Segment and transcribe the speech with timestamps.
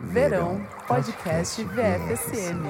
[0.00, 2.64] Verão Podcast VFSM.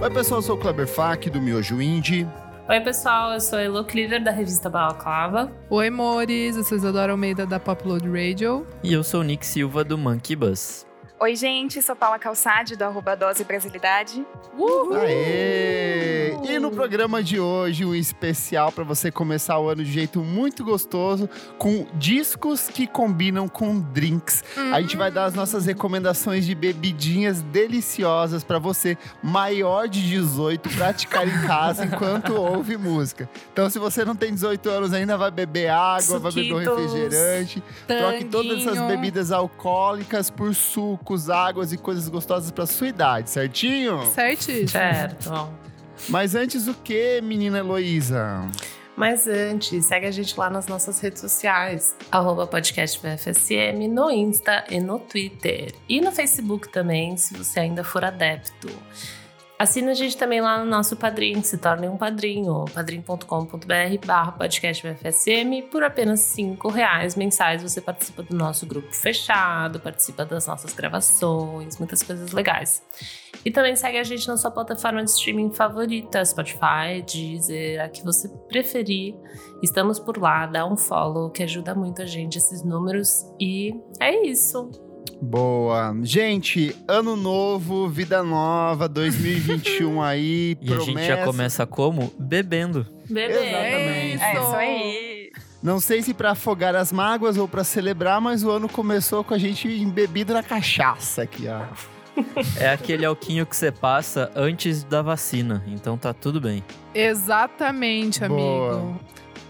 [0.00, 2.28] Oi, pessoal, eu sou o Kleber Fak, do Miojo Indie.
[2.68, 5.50] Oi, pessoal, eu sou a Elo Cleaver, da revista Balaclava.
[5.68, 8.66] Oi, Mores, eu sou Isadora Almeida da Popload Radio.
[8.84, 10.86] E eu sou o Nick Silva do Monkey Bus.
[11.22, 14.26] Oi, gente, sou Paula Calçade, do arroba Dose Brasilidade.
[14.58, 14.96] Uhul!
[14.96, 15.91] Aê!
[16.44, 20.64] E no programa de hoje, um especial para você começar o ano de jeito muito
[20.64, 21.28] gostoso,
[21.58, 24.44] com discos que combinam com drinks.
[24.56, 24.74] Uhum.
[24.74, 30.68] A gente vai dar as nossas recomendações de bebidinhas deliciosas para você, maior de 18,
[30.70, 33.28] praticar em casa enquanto ouve música.
[33.52, 36.76] Então, se você não tem 18 anos ainda, vai beber água, Suquitos, vai beber um
[36.76, 37.62] refrigerante.
[37.86, 38.08] Tanguinho.
[38.08, 43.30] Troque todas essas bebidas alcoólicas por suco sucos, águas e coisas gostosas para sua idade,
[43.30, 44.04] certinho?
[44.06, 44.68] Certíssimo.
[44.68, 45.48] Certo.
[46.08, 48.48] Mas antes o que, menina Heloísa?
[48.96, 54.64] Mas antes, segue a gente lá nas nossas redes sociais, arroba podcast VFSM, no Insta
[54.70, 55.72] e no Twitter.
[55.88, 58.68] E no Facebook também, se você ainda for adepto.
[59.62, 64.84] Assina a gente também lá no nosso padrinho, se torne um padrinho, padrinho.com.br barra podcast
[64.84, 65.68] UFSM.
[65.70, 71.78] Por apenas cinco reais mensais você participa do nosso grupo fechado, participa das nossas gravações,
[71.78, 72.82] muitas coisas legais.
[73.44, 78.02] E também segue a gente na sua plataforma de streaming favorita, Spotify, Deezer, a que
[78.02, 79.14] você preferir.
[79.62, 83.24] Estamos por lá, dá um follow que ajuda muito a gente esses números.
[83.38, 84.91] E é isso.
[85.20, 85.94] Boa.
[86.02, 90.82] Gente, ano novo, vida nova, 2021 aí, E promessa.
[90.82, 92.12] a gente já começa como?
[92.18, 92.86] Bebendo.
[93.08, 93.38] Bebendo.
[93.38, 94.22] Exatamente.
[94.22, 95.32] É isso aí.
[95.62, 99.32] Não sei se para afogar as mágoas ou para celebrar, mas o ano começou com
[99.32, 101.62] a gente embebido na cachaça aqui, ó.
[102.58, 106.62] É aquele alquinho que você passa antes da vacina, então tá tudo bem.
[106.94, 108.94] Exatamente, Boa.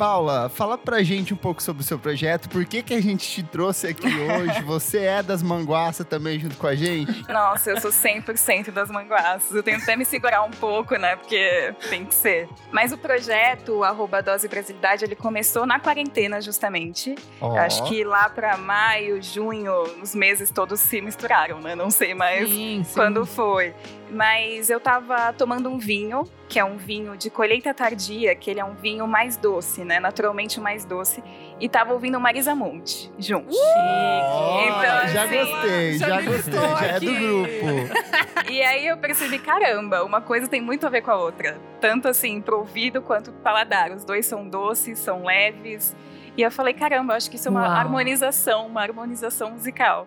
[0.02, 2.48] Paula, fala pra gente um pouco sobre o seu projeto.
[2.48, 4.60] Por que, que a gente te trouxe aqui hoje?
[4.66, 7.24] Você é das manguaças também junto com a gente?
[7.32, 9.54] Nossa, eu sou 100% das manguaças.
[9.54, 11.14] Eu tenho até me segurar um pouco, né?
[11.14, 12.48] Porque tem que ser.
[12.72, 17.14] Mas o projeto, o arroba Dose Brasilidade, ele começou na quarentena, justamente.
[17.40, 17.54] Oh.
[17.54, 21.76] Acho que lá pra maio, junho, os meses todos se misturaram, né?
[21.76, 22.92] Não sei mais sim, sim.
[22.92, 23.72] quando foi.
[24.10, 28.60] Mas eu tava tomando um vinho, que é um vinho de colheita tardia, que ele
[28.60, 29.98] é um vinho mais doce, né?
[29.98, 31.24] Naturalmente mais doce.
[31.58, 33.48] E tava ouvindo Marisa Monte junto.
[33.48, 34.60] Uh!
[34.60, 38.50] Então, já assim, gostei, já, já gostei, já é do grupo.
[38.52, 41.58] e aí eu percebi, caramba, uma coisa tem muito a ver com a outra.
[41.80, 43.90] Tanto assim, pro ouvido quanto pro paladar.
[43.90, 45.96] Os dois são doces, são leves.
[46.36, 47.70] E eu falei, caramba, acho que isso é uma Uau.
[47.70, 50.06] harmonização, uma harmonização musical.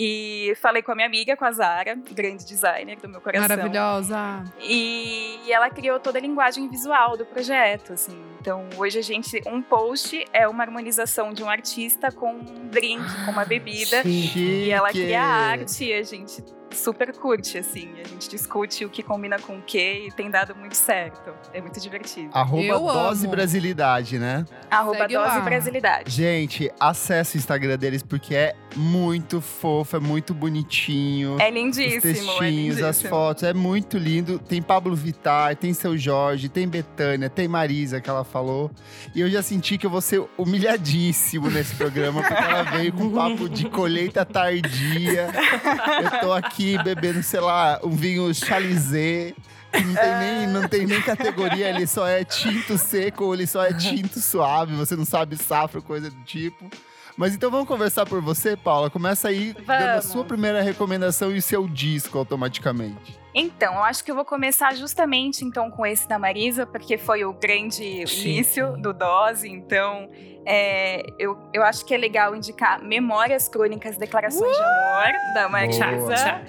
[0.00, 3.48] E falei com a minha amiga, com a Zara, grande designer do meu coração.
[3.48, 4.44] Maravilhosa.
[4.60, 8.16] E, e ela criou toda a linguagem visual do projeto, assim.
[8.40, 13.02] Então, hoje a gente, um post é uma harmonização de um artista com um drink,
[13.24, 14.02] com uma bebida.
[14.02, 14.38] Chique.
[14.38, 17.88] E ela cria arte e a gente super curte, assim.
[18.04, 21.32] A gente discute o que combina com o que e tem dado muito certo.
[21.52, 22.30] É muito divertido.
[22.32, 23.34] Arroba Eu dose amo.
[23.34, 24.44] brasilidade, né?
[24.70, 25.40] Arroba Segue dose lá.
[25.40, 26.10] brasilidade.
[26.10, 31.36] Gente, acesse o Instagram deles porque é muito fofo, é muito bonitinho.
[31.40, 31.96] É lindíssimo.
[31.96, 32.86] Os textinhos, é lindíssimo.
[32.86, 34.38] as fotos, é muito lindo.
[34.38, 38.70] Tem Pablo Vittar, tem Seu Jorge, tem Betânia, tem Marisa, que ela falou.
[39.14, 43.04] E eu já senti que eu vou ser humilhadíssimo nesse programa, porque ela veio com
[43.04, 45.28] um papo de colheita tardia.
[46.02, 49.32] Eu tô aqui aqui bebendo, sei lá, um vinho chalizé.
[49.72, 53.62] Não tem, nem, não tem nem categoria, ele só é tinto seco ou ele só
[53.62, 56.68] é tinto suave, você não sabe safra, coisa do tipo.
[57.18, 58.88] Mas então vamos conversar por você, Paula.
[58.88, 59.66] Começa aí vamos.
[59.66, 63.18] dando a sua primeira recomendação e o seu disco automaticamente.
[63.34, 67.24] Então, eu acho que eu vou começar justamente então com esse da Marisa, porque foi
[67.24, 68.28] o grande Sim.
[68.28, 69.48] início do Dose.
[69.48, 70.08] Então,
[70.46, 74.60] é, eu, eu acho que é legal indicar Memórias Crônicas Declarações uh!
[74.60, 76.42] de Amor, da Marisa,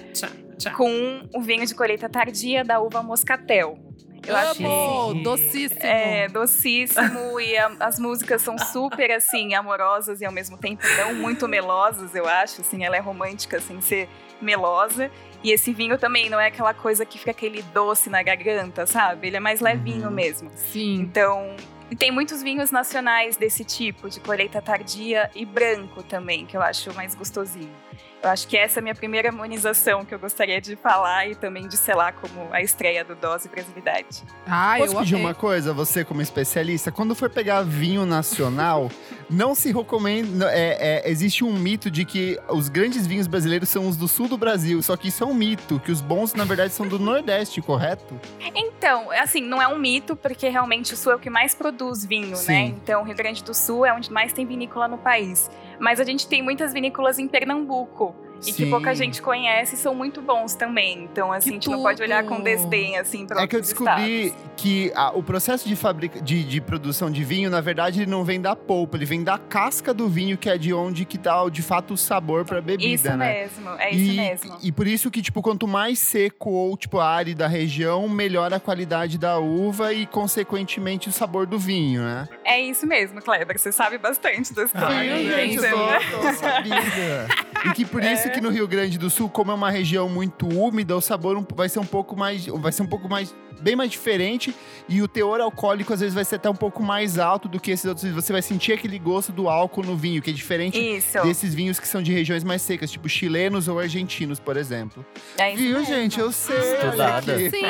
[0.76, 3.89] com o vinho de colheita tardia da uva Moscatel.
[4.26, 5.80] Eu Amo, achei docíssimo.
[5.82, 11.14] É, docíssimo e a, as músicas são super assim amorosas e ao mesmo tempo não
[11.14, 14.08] muito melosas, eu acho, assim, ela é romântica sem ser
[14.40, 15.10] melosa.
[15.42, 19.28] E esse vinho também não é aquela coisa que fica aquele doce na garganta, sabe?
[19.28, 20.14] Ele é mais levinho uhum.
[20.14, 20.50] mesmo.
[20.54, 20.96] Sim.
[20.96, 21.56] Então,
[21.90, 26.62] e tem muitos vinhos nacionais desse tipo, de colheita tardia e branco também, que eu
[26.62, 27.74] acho mais gostosinho.
[28.22, 31.34] Eu acho que essa é a minha primeira harmonização que eu gostaria de falar e
[31.34, 34.22] também de selar como a estreia do Dose Brasilidade.
[34.46, 36.92] Ah, Posso eu pedir uma coisa, você como especialista?
[36.92, 38.90] Quando for pegar vinho nacional,
[39.30, 40.50] Não se recomenda.
[40.52, 44.28] É, é, existe um mito de que os grandes vinhos brasileiros são os do sul
[44.28, 44.82] do Brasil.
[44.82, 48.18] Só que isso é um mito, que os bons, na verdade, são do Nordeste, correto?
[48.54, 52.04] Então, assim, não é um mito, porque realmente o sul é o que mais produz
[52.04, 52.52] vinho, Sim.
[52.52, 52.60] né?
[52.64, 55.50] Então, o Rio Grande do Sul é onde mais tem vinícola no país.
[55.78, 58.14] Mas a gente tem muitas vinícolas em Pernambuco.
[58.42, 58.70] E que Sim.
[58.70, 61.02] pouca gente conhece e são muito bons também.
[61.04, 62.44] Então, assim, Que a gente não pode olhar com tudo!
[62.44, 66.60] desdém, assim, para É que eu descobri que a- o processo de, fabrica, de, de
[66.60, 70.08] produção de vinho, na verdade, ele não vem da polpa, ele vem da casca do
[70.08, 73.42] vinho, que é de onde que tá, de fato, o sabor pra bebida, Isso né?
[73.42, 74.56] mesmo, é isso e, mesmo.
[74.62, 79.18] e por isso que, tipo, quanto mais seco ou, tipo, a região, melhor a qualidade
[79.18, 82.28] da uva e, consequentemente, o sabor do vinho, né?
[82.44, 83.58] É isso mesmo, Kleber.
[83.58, 84.62] Você sabe bastante da.
[84.74, 85.46] Ai, Viu, né?
[85.48, 85.56] gente?
[85.56, 87.28] Eu tô, tô sabida.
[87.66, 90.46] E que por isso que no Rio Grande do Sul, como é uma região muito
[90.48, 92.46] úmida, o sabor vai ser um pouco mais.
[92.46, 93.34] Vai ser um pouco mais.
[93.60, 94.54] bem mais diferente.
[94.88, 97.70] E o teor alcoólico, às vezes, vai ser até um pouco mais alto do que
[97.70, 98.10] esses outros.
[98.12, 101.20] Você vai sentir aquele gosto do álcool no vinho, que é diferente Isso.
[101.22, 105.04] desses vinhos que são de regiões mais secas, tipo chilenos ou argentinos, por exemplo.
[105.38, 105.86] É isso Viu, mesmo.
[105.94, 106.18] gente?
[106.20, 106.56] Eu sei.
[106.56, 107.32] Estudada.
[107.34, 107.50] aqui.
[107.50, 107.62] Sim,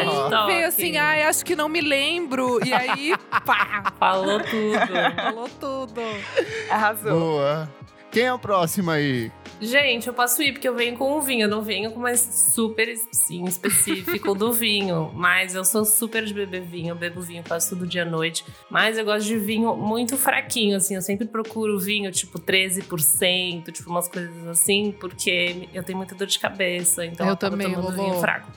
[0.47, 2.65] veio assim, ai, acho que não me lembro.
[2.65, 3.15] E aí,
[3.45, 4.79] pá, Falou tudo.
[5.17, 6.01] falou tudo.
[6.71, 7.19] Arrasou.
[7.19, 7.71] Boa.
[8.11, 9.31] Quem é o próximo aí?
[9.61, 12.21] Gente, eu posso ir porque eu venho com um vinho, eu não venho com mais
[12.21, 15.11] super sim, específico do vinho.
[15.15, 18.45] Mas eu sou super de beber vinho, eu bebo vinho quase todo dia à noite.
[18.71, 20.95] Mas eu gosto de vinho muito fraquinho, assim.
[20.95, 26.27] Eu sempre procuro vinho tipo 13%, tipo umas coisas assim, porque eu tenho muita dor
[26.27, 27.05] de cabeça.
[27.05, 28.03] Então Eu acabo também, tomando vovô.
[28.03, 28.51] vinho fraco.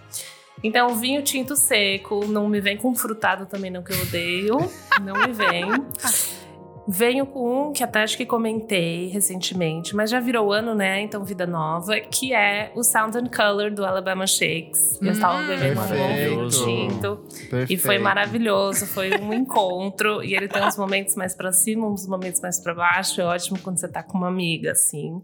[0.63, 4.57] Então, vinho tinto seco, não me vem com frutado também, não, que eu odeio.
[5.01, 5.65] Não me vem.
[6.85, 11.01] Venho com um que até acho que comentei recentemente, mas já virou ano, né?
[11.01, 14.99] Então, vida nova, que é o Sound and Color do Alabama Shakes.
[15.01, 16.65] Eu estava Hum, bebendo um vinho Perfeito.
[16.65, 18.85] tinto e foi maravilhoso.
[18.85, 22.73] Foi um encontro e ele tem uns momentos mais pra cima, uns momentos mais pra
[22.75, 23.21] baixo.
[23.21, 25.21] É ótimo quando você tá com uma amiga, assim,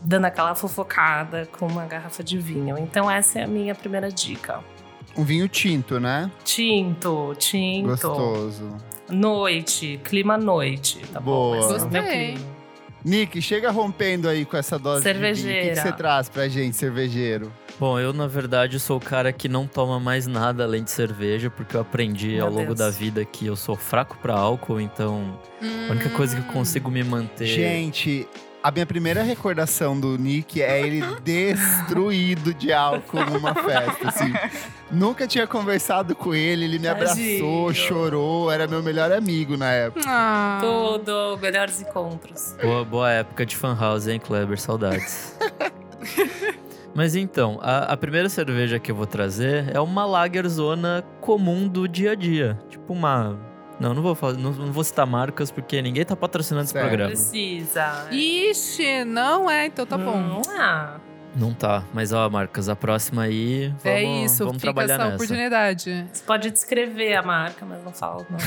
[0.00, 2.78] dando aquela fofocada com uma garrafa de vinho.
[2.78, 4.60] Então, essa é a minha primeira dica.
[5.14, 6.30] Um vinho tinto, né?
[6.42, 7.88] Tinto, tinto.
[7.88, 8.76] Gostoso.
[9.08, 11.56] Noite, clima noite, tá Boa.
[11.58, 11.64] bom?
[11.66, 12.32] O meu Gostei.
[12.32, 12.56] clima.
[13.04, 15.24] Nick, chega rompendo aí com essa dose de vinho.
[15.24, 15.80] O que que Cervejeira.
[15.82, 17.52] você traz pra gente, cervejeiro?
[17.78, 21.48] Bom, eu na verdade sou o cara que não toma mais nada além de cerveja,
[21.48, 22.78] porque eu aprendi Meu ao longo Deus.
[22.78, 25.38] da vida que eu sou fraco pra álcool, então
[25.88, 27.46] a única coisa que eu consigo me manter.
[27.46, 28.26] Gente,
[28.66, 34.32] a minha primeira recordação do Nick é ele destruído de álcool numa festa, assim.
[34.90, 37.74] Nunca tinha conversado com ele, ele me abraçou, Tadinho.
[37.74, 40.04] chorou, era meu melhor amigo na época.
[40.04, 42.56] Ah, Tudo, melhores encontros.
[42.60, 44.60] Boa, boa época de fan house, hein, Kleber?
[44.60, 45.38] Saudades.
[46.92, 51.86] Mas então, a, a primeira cerveja que eu vou trazer é uma lagerzona comum do
[51.86, 52.58] dia a dia.
[52.68, 53.38] Tipo uma.
[53.78, 56.86] Não, não vou, falar, não, não vou citar marcas porque ninguém tá patrocinando esse Certo.
[56.86, 57.10] programa.
[57.10, 58.08] Precisa.
[58.10, 59.66] Ixi, não é?
[59.66, 60.40] Então tá bom.
[60.58, 60.98] Ah,
[61.34, 61.84] Não tá.
[61.92, 63.68] Mas ó, Marcas, a próxima aí.
[63.68, 65.18] Vamos, é isso, vamos fica trabalhar essa nessa.
[65.18, 66.06] você oportunidade.
[66.26, 68.44] pode descrever a marca, mas não fala o nome,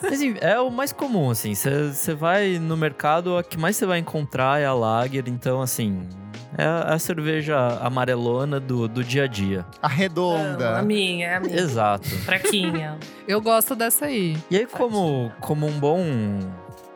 [0.00, 0.22] talvez.
[0.22, 1.54] Enfim, é o mais comum, assim.
[1.54, 5.24] Você vai no mercado, a que mais você vai encontrar é a Lager.
[5.26, 6.08] Então, assim,
[6.56, 9.66] é a, cerveja amarelona do, do dia a dia.
[9.82, 10.78] A redonda.
[10.78, 11.56] a minha, é a minha.
[11.56, 12.08] Exato.
[12.08, 12.98] Fraquinha.
[13.26, 14.36] Eu gosto dessa aí.
[14.50, 16.02] E aí, como, como um bom.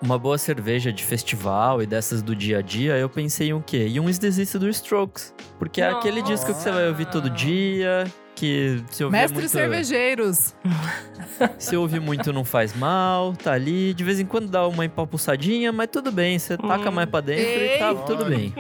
[0.01, 3.61] Uma boa cerveja de festival e dessas do dia a dia, eu pensei em o
[3.61, 3.89] quê?
[3.89, 5.35] Em um Is This It do Strokes.
[5.59, 8.05] Porque é aquele disco que você vai ouvir todo dia,
[8.39, 9.51] que se ouvir Mestres muito...
[9.51, 10.55] cervejeiros.
[11.57, 13.95] Se ouvir muito não faz mal, tá ali.
[13.95, 16.37] De vez em quando dá uma empapuçadinha, mas tudo bem.
[16.37, 16.93] Você taca Hum.
[16.93, 17.97] mais pra dentro e tá Ei.
[18.07, 18.53] tudo bem.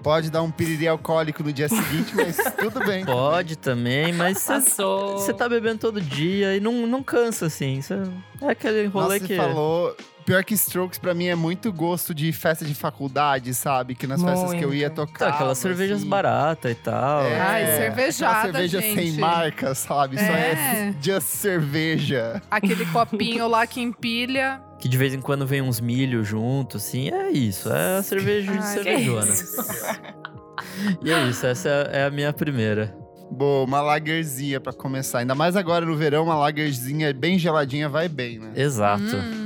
[0.00, 3.04] Pode dar um piriri alcoólico no dia seguinte, mas tudo bem.
[3.04, 7.80] Pode também, mas você tá bebendo todo dia e não, não cansa, assim.
[7.80, 7.94] Cê,
[8.42, 9.34] é aquele rolê Nossa, que...
[9.34, 9.96] você falou.
[10.28, 13.94] Pior que Strokes, pra mim, é muito gosto de festa de faculdade, sabe?
[13.94, 14.96] Que nas festas que eu ia Muito.
[15.06, 15.18] tocar.
[15.18, 17.22] Tá, aquelas cervejas baratas e tal.
[17.22, 19.20] É, Ai, cervejada, aquela cerveja sem gente.
[19.20, 20.18] marca, sabe?
[20.18, 20.94] Só é É.
[21.00, 22.42] just cerveja.
[22.50, 24.60] Aquele copinho lá que empilha.
[24.78, 27.08] Que de vez em quando vem uns milho junto, assim.
[27.08, 29.32] É isso, é a cerveja de Ai, que cervejona.
[31.02, 32.94] E é isso, essa é a minha primeira.
[33.30, 35.20] Boa, uma lagerzinha pra começar.
[35.20, 38.52] Ainda mais agora no verão, uma lagerzinha bem geladinha vai bem, né?
[38.54, 39.02] Exato.
[39.16, 39.37] Hum.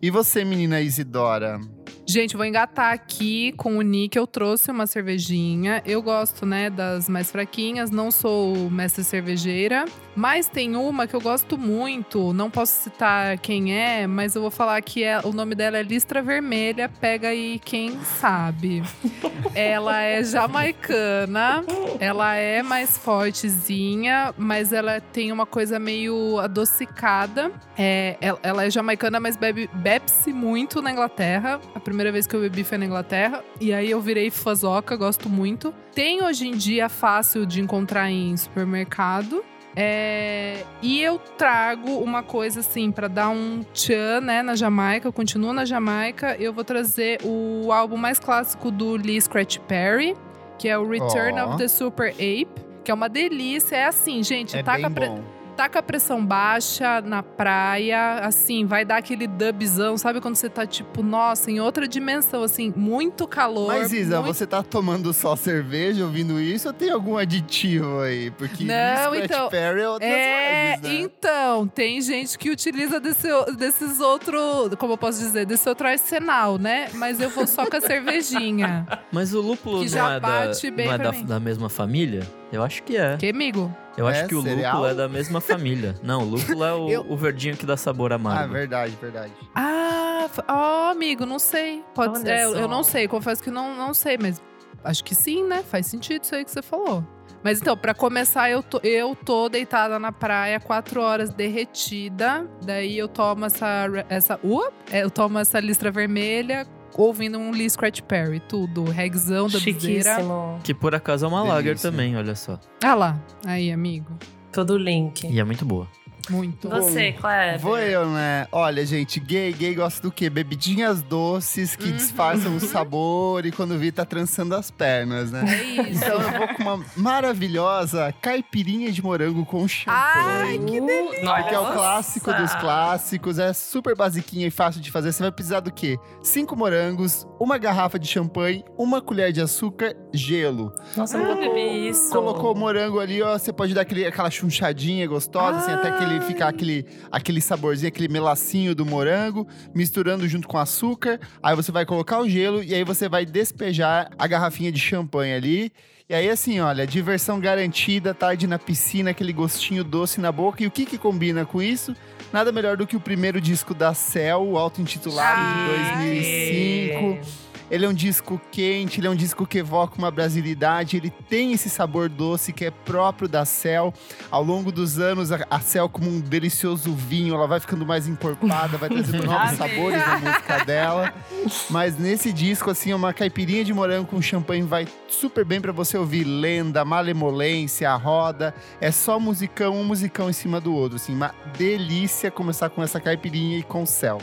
[0.00, 1.60] E você, menina Isidora?
[2.08, 4.16] Gente, vou engatar aqui com o Nick.
[4.16, 5.82] Eu trouxe uma cervejinha.
[5.84, 7.90] Eu gosto, né, das mais fraquinhas.
[7.90, 9.84] Não sou mestre cervejeira.
[10.16, 12.32] Mas tem uma que eu gosto muito.
[12.32, 15.82] Não posso citar quem é, mas eu vou falar que é, o nome dela é
[15.82, 16.88] Listra Vermelha.
[16.88, 18.82] Pega aí quem sabe.
[19.54, 21.62] ela é jamaicana.
[22.00, 27.52] Ela é mais fortezinha, mas ela tem uma coisa meio adocicada.
[27.76, 31.60] É, ela é jamaicana, mas bebe, bebe-se muito na Inglaterra.
[31.74, 33.44] A primeira vez que eu bebi foi na Inglaterra.
[33.60, 35.74] E aí eu virei fazoca, gosto muito.
[35.94, 39.44] Tem hoje em dia fácil de encontrar em supermercado.
[39.78, 45.06] É, e eu trago uma coisa assim para dar um tchan, né, na Jamaica.
[45.06, 46.34] Eu continuo na Jamaica.
[46.40, 50.16] Eu vou trazer o álbum mais clássico do Lee Scratch Perry,
[50.58, 51.48] que é o Return oh.
[51.48, 52.48] of the Super Ape,
[52.82, 53.76] que é uma delícia.
[53.76, 58.66] É assim, gente, é taca bem bom tá com a pressão baixa na praia, assim,
[58.66, 60.20] vai dar aquele dubzão, sabe?
[60.20, 63.68] Quando você tá, tipo, nossa, em outra dimensão, assim, muito calor.
[63.68, 64.34] Mas, Isa, muito...
[64.34, 68.30] você tá tomando só cerveja ouvindo isso ou tem algum aditivo aí?
[68.30, 70.98] Porque Não, então, Perry é outras é, vibes, né?
[71.00, 76.58] Então, tem gente que utiliza desse, desses outros, como eu posso dizer, desse outro arsenal,
[76.58, 76.88] né?
[76.92, 78.86] Mas eu vou só com a cervejinha.
[79.10, 82.26] Mas o lúpulo que não é, da, não é da, da mesma família?
[82.52, 83.16] Eu acho que é.
[83.16, 83.74] Que, amigo?
[83.96, 84.74] Eu acho É, que o cereal?
[84.76, 85.94] lúpulo é da mesma família.
[86.04, 88.52] Não, o lúpulo é o, Eu- o verdinho que dá sabor Ah, amargo.
[88.52, 89.32] verdade, verdade.
[89.54, 91.82] Ah, ó, amigo, não sei.
[91.94, 92.30] Pode Olha ser.
[92.30, 94.40] é, eu- não sei, confesso que não, não sei, mas
[94.84, 95.62] acho que sim, né?
[95.62, 97.04] Faz sentido isso aí que você falou.
[97.42, 102.46] Mas então, pra começar, eu tô, eu tô deitada na praia, quatro horas derretida.
[102.64, 103.86] Daí eu tomo essa.
[104.08, 108.84] essa uh, é, eu tomo essa listra vermelha, ouvindo um Lee Scratch Perry, tudo.
[108.84, 110.14] Regzão da bizeira.
[110.14, 110.60] Chiquíssimo.
[110.62, 111.90] Que por acaso é uma lager Delícia.
[111.90, 112.58] também, olha só.
[112.82, 114.16] Ah lá, aí, amigo.
[114.52, 115.26] Todo link.
[115.26, 115.86] E é muito boa.
[116.28, 116.68] Muito.
[116.68, 117.58] Você, Kleber.
[117.60, 118.46] Vou eu, né?
[118.52, 120.28] Olha, gente, gay, gay gosta do quê?
[120.30, 121.96] Bebidinhas doces que Uhum.
[121.96, 125.44] disfarçam o sabor e quando vi tá trançando as pernas, né?
[125.48, 126.04] É isso.
[126.04, 130.58] Então eu vou com uma maravilhosa caipirinha de morango com Ai, champanhe.
[130.70, 131.42] que delícia!
[131.48, 135.12] Que é o clássico dos clássicos, é super basiquinha e fácil de fazer.
[135.12, 135.98] Você vai precisar do quê?
[136.22, 140.72] Cinco morangos, uma garrafa de champanhe, uma colher de açúcar, gelo.
[140.96, 142.10] Nossa, eu nunca bebi isso.
[142.10, 146.04] Colocou o morango ali, ó, você pode dar aquele, aquela chunchadinha gostosa, assim, até que
[146.16, 151.20] ele ficar aquele, aquele saborzinho, aquele melacinho do morango, misturando junto com açúcar.
[151.42, 155.34] Aí você vai colocar o gelo e aí você vai despejar a garrafinha de champanhe
[155.34, 155.72] ali.
[156.08, 160.62] E aí, assim, olha, diversão garantida, tarde na piscina, aquele gostinho doce na boca.
[160.62, 161.96] E o que que combina com isso?
[162.32, 167.45] Nada melhor do que o primeiro disco da Cell, o auto-intitulado de 2005.
[167.70, 171.52] Ele é um disco quente, ele é um disco que evoca uma brasilidade, ele tem
[171.52, 173.92] esse sabor doce que é próprio da Cell.
[174.30, 178.78] Ao longo dos anos, a, Cell, como um delicioso vinho, ela vai ficando mais encorpada,
[178.78, 181.14] vai trazendo novos sabores na música dela.
[181.70, 185.98] Mas nesse disco, assim, uma caipirinha de morango com champanhe vai super bem pra você
[185.98, 188.54] ouvir Lenda, Malemolência, A Roda.
[188.80, 191.14] É só musicão, um musicão em cima do outro, assim.
[191.14, 194.18] Uma delícia começar com essa caipirinha e com Cell.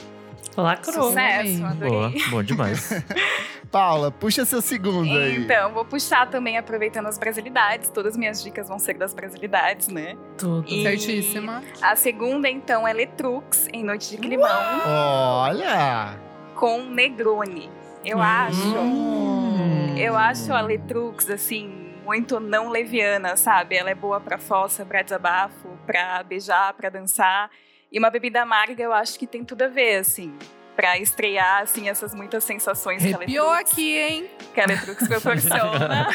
[0.62, 1.08] Lacrou.
[1.10, 1.90] Sucesso, adorei.
[1.90, 2.90] Boa, bom demais.
[3.72, 5.38] Paula, puxa seu segundo aí.
[5.44, 7.90] Então, vou puxar também, aproveitando as brasilidades.
[7.90, 10.16] Todas as minhas dicas vão ser das brasilidades, né?
[10.38, 10.68] Tudo.
[10.70, 11.64] E- Certíssima.
[11.82, 16.20] A segunda, então, é Letrux, em Noite de Climão, Olha!
[16.56, 17.70] com Negroni.
[18.06, 18.22] Eu Hum.
[18.22, 19.98] acho.
[19.98, 23.76] Eu acho a Letrux, assim, muito não leviana, sabe?
[23.76, 27.50] Ela é boa pra fossa, pra desabafo, pra beijar, pra dançar.
[27.94, 30.36] E uma bebida amarga, eu acho que tem tudo a ver, assim.
[30.76, 34.30] Pra estrear, assim, essas muitas sensações que a Arrepiou Letrux aqui, hein?
[34.52, 36.10] que a Letrux proporciona.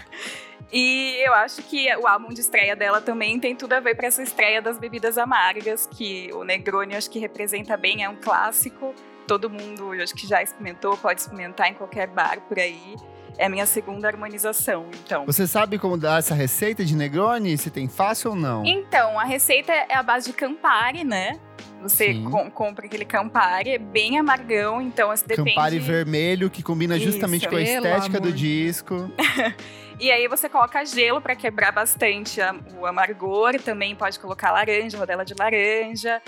[0.72, 4.06] e eu acho que o álbum de estreia dela também tem tudo a ver para
[4.06, 8.94] essa estreia das bebidas amargas, que o Negroni acho que representa bem, é um clássico.
[9.28, 12.96] Todo mundo, eu acho que já experimentou, pode experimentar em qualquer bar por aí.
[13.42, 15.26] É a minha segunda harmonização, então.
[15.26, 17.58] Você sabe como dar essa receita de Negroni?
[17.58, 18.64] Se tem fácil ou não?
[18.64, 21.40] Então, a receita é a base de Campari, né?
[21.80, 25.48] Você com- compra aquele Campari, é bem amargão, então assim, depende...
[25.56, 27.50] Campari vermelho, que combina justamente Isso.
[27.50, 29.10] com a Pelo estética do amor disco.
[30.00, 34.98] E aí você coloca gelo para quebrar bastante a- o amargor, também pode colocar laranja,
[34.98, 36.20] rodela de laranja.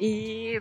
[0.00, 0.58] E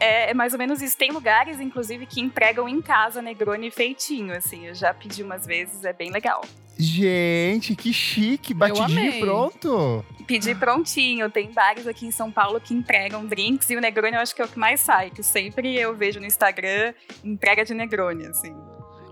[0.00, 0.98] é, é mais ou menos isso.
[0.98, 4.66] Tem lugares, inclusive, que entregam em casa Negroni feitinho, assim.
[4.66, 6.40] Eu já pedi umas vezes, é bem legal.
[6.76, 8.52] Gente, que chique!
[8.54, 10.04] Batidinho pronto!
[10.26, 11.30] Pedi prontinho.
[11.30, 14.42] Tem bares aqui em São Paulo que entregam drinks e o Negroni eu acho que
[14.42, 18.56] é o que mais sai, que sempre eu vejo no Instagram entrega de Negroni, assim.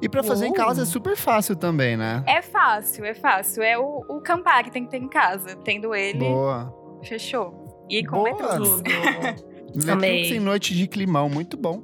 [0.01, 0.55] E pra fazer em Oh.
[0.55, 2.23] casa é super fácil também, né?
[2.27, 3.63] É fácil, é fácil.
[3.63, 5.55] É o, o Campari tem que ter em casa.
[5.57, 6.73] Tendo ele, Boa.
[7.05, 7.87] fechou.
[7.91, 8.59] E com Boa.
[9.91, 10.31] Amei.
[10.37, 11.83] em noite de climão, muito bom.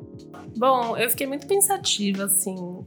[0.57, 2.83] Bom, eu fiquei muito pensativa, assim.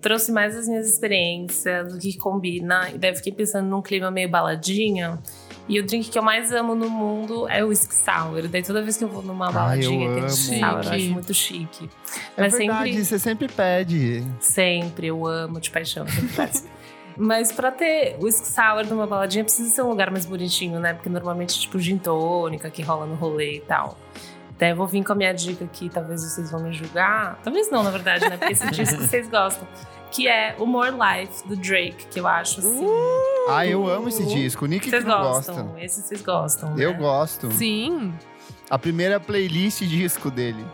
[0.00, 2.90] Trouxe mais as minhas experiências, o que combina.
[2.92, 5.18] E daí fiquei pensando num clima meio baladinha.
[5.68, 8.48] E o drink que eu mais amo no mundo é o Whisky Sour.
[8.48, 10.24] Daí toda vez que eu vou numa baladinha eu tem.
[10.24, 10.96] Whisky Sour, eu Chique.
[10.96, 11.90] acho muito chique.
[12.36, 14.24] É Mas verdade, sempre- você sempre pede.
[14.40, 16.04] Sempre, eu amo de paixão.
[16.08, 16.64] sempre peço.
[17.16, 20.94] Mas pra ter whisky sour numa baladinha, precisa ser um lugar mais bonitinho, né?
[20.94, 23.96] Porque normalmente, tipo, gin tônica que rola no rolê e tal.
[24.58, 27.38] Daí eu vou vir com a minha dica aqui, talvez vocês vão me julgar.
[27.42, 28.36] Talvez não, na verdade, né?
[28.36, 29.66] Porque esse disco vocês gostam.
[30.10, 32.86] Que é o More Life, do Drake, que eu acho, assim...
[33.48, 34.66] Ah, eu amo esse disco.
[34.66, 35.54] O Nick que Vocês não gostam?
[35.68, 35.80] gosta.
[35.84, 36.84] Esse vocês gostam, né?
[36.84, 37.50] Eu gosto.
[37.52, 38.12] Sim.
[38.68, 40.64] A primeira playlist disco dele.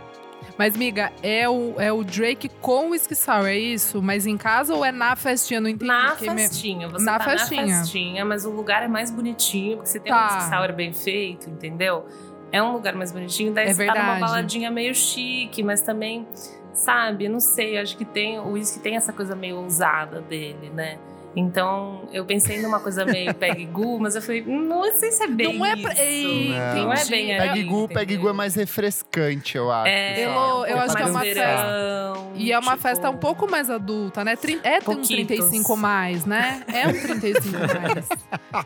[0.59, 4.03] Mas, miga, é o, é o Drake com o Whisky Sour, é isso?
[4.03, 5.61] Mas em casa ou é na festinha?
[5.61, 5.87] Não entendi.
[5.87, 7.63] Na festinha, você Na tá festinha.
[7.67, 10.21] na festinha, mas o lugar é mais bonitinho, porque você tem Tá.
[10.33, 12.07] um whisky sour bem feito, entendeu?
[12.50, 16.26] É um lugar mais bonitinho, daí É você tá numa baladinha meio chique, mas também,
[16.73, 20.99] sabe, não sei, acho que tem, o whisky tem essa coisa meio ousada dele, né?
[21.37, 25.23] Então, eu pensei numa coisa meio Peg Gu, mas eu falei, "Hum, não sei se
[25.23, 26.03] é bem Não é pra- isso.
[26.03, 28.17] Ei, não é bem aí, Peg Gu, Peg?
[28.17, 29.89] Gu é mais refrescante, eu acho.
[29.89, 30.31] É, eu
[30.77, 33.51] um acho que é uma mais festa- verão, E é uma tipo, festa um pouco
[33.51, 34.33] mais adulta, né?
[34.33, 35.09] É tem um Pouquitos.
[35.09, 36.63] 35 mais, né?
[36.73, 38.09] É um 35 mais.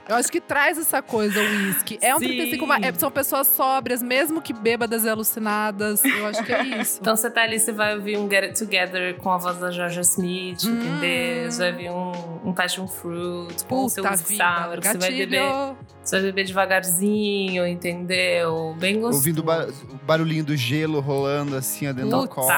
[0.08, 1.98] Eu acho que traz essa coisa, o uísque.
[2.00, 2.26] É um Sim.
[2.28, 2.82] 35 mais.
[2.84, 6.02] É, são pessoas sóbrias, mesmo que bêbadas e alucinadas.
[6.04, 6.98] Eu acho que é isso.
[7.00, 9.70] Então você tá ali, você vai ouvir um Get It Together com a voz da
[9.70, 10.70] Georgia Smith, Hum.
[10.80, 11.50] entendeu?
[11.50, 15.10] Você vai ouvir um, um Passion Fruit com o seu vida, sour, que você vai
[15.10, 15.74] beber.
[16.02, 16.04] Gatilho.
[16.04, 18.74] Você vai beber devagarzinho, entendeu?
[18.78, 19.18] Bem gostoso.
[19.18, 22.48] Ouvindo o ba- o barulhinho do gelo rolando assim dentro do copo,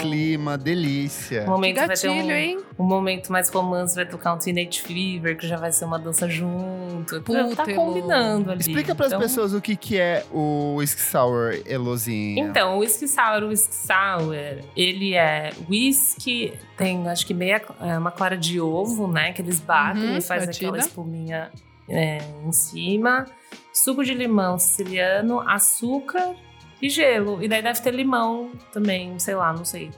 [0.00, 1.42] clima, delícia.
[1.46, 2.58] Um momento vai ter Gatilho, um, hein?
[2.78, 6.28] um momento mais romance, vai tocar um Teenage Fever, que já vai ser uma dança
[6.28, 7.20] junto.
[7.22, 8.60] Puta, tá combinando ali.
[8.60, 12.42] Explica pras Então- pessoas o que, que é o Whisky Sour Elozinha.
[12.44, 14.34] Então, o whisky sour, o whisky sour,
[14.76, 19.32] ele é whisky, tem acho que meia, é, uma clara de ovo, né?
[19.32, 20.66] Que eles batem Uhum, e faz batida.
[20.68, 21.50] aquela espuminha
[21.88, 23.26] é, em cima.
[23.72, 26.34] Suco de limão siciliano, açúcar
[26.80, 27.42] e gelo.
[27.42, 29.90] E daí deve ter limão também, sei lá, não sei.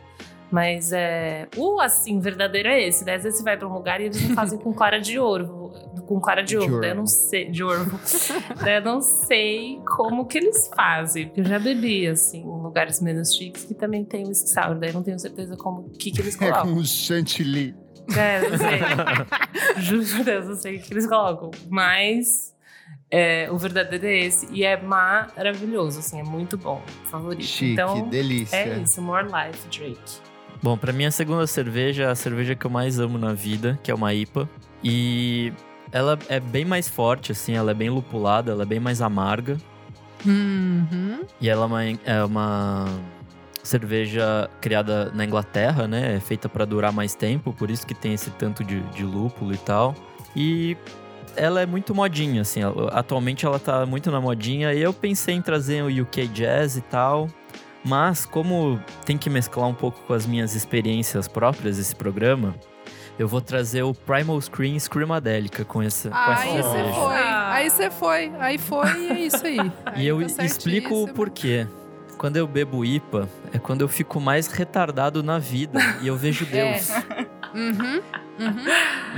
[0.51, 3.05] Mas é, o assim verdadeiro é esse.
[3.05, 5.19] Daí às vezes você vai pra um lugar e eles não fazem com clara de
[5.19, 5.73] ouro,
[6.07, 6.81] com clara de ovo.
[6.81, 7.63] Daí eu não sei, de
[8.63, 13.01] daí eu não sei como que eles fazem, porque eu já bebi assim em lugares
[13.01, 14.79] menos chiques que também tem whisky sour.
[14.79, 16.77] Daí eu não tenho certeza como que que eles É com colocam.
[16.77, 17.75] o chantilly.
[18.17, 19.83] É, não sei.
[19.83, 21.51] Juro por Deus, não sei o que eles colocam.
[21.69, 22.55] Mas
[23.11, 24.49] é, o verdadeiro é esse.
[24.51, 26.83] E é maravilhoso, assim, é muito bom.
[27.05, 27.45] Favorito.
[27.45, 28.57] Chique, então, delícia.
[28.57, 29.01] é isso.
[29.01, 30.21] More Life, Drake.
[30.63, 33.79] Bom, pra mim a segunda cerveja é a cerveja que eu mais amo na vida,
[33.83, 34.49] que é uma IPA.
[34.83, 35.53] E
[35.93, 39.59] ela é bem mais forte, assim, ela é bem lupulada, ela é bem mais amarga.
[40.27, 41.21] Uhum.
[41.41, 42.87] E ela é uma, é uma
[43.65, 46.17] cerveja criada na Inglaterra, né?
[46.17, 49.53] É feita pra durar mais tempo, por isso que tem esse tanto de, de lúpulo
[49.53, 49.95] e tal.
[50.37, 50.77] E
[51.37, 52.61] ela é muito modinha, assim.
[52.93, 54.73] Atualmente ela tá muito na modinha.
[54.73, 57.29] E eu pensei em trazer o UK Jazz e tal.
[57.85, 62.55] Mas como tem que mesclar um pouco com as minhas experiências próprias desse programa,
[63.19, 67.23] eu vou trazer o Primal Scream Screamadélica com essa, com essa Aí você foi.
[67.23, 68.33] Aí você foi.
[68.39, 69.73] Aí foi e é isso aí.
[69.87, 71.67] Aí E eu tá explico o porquê.
[72.25, 76.47] Quando eu bebo IPA, é quando eu fico mais retardado na vida e eu vejo
[76.47, 76.89] Deus.
[77.55, 78.01] Uhum.
[78.41, 78.65] Uhum.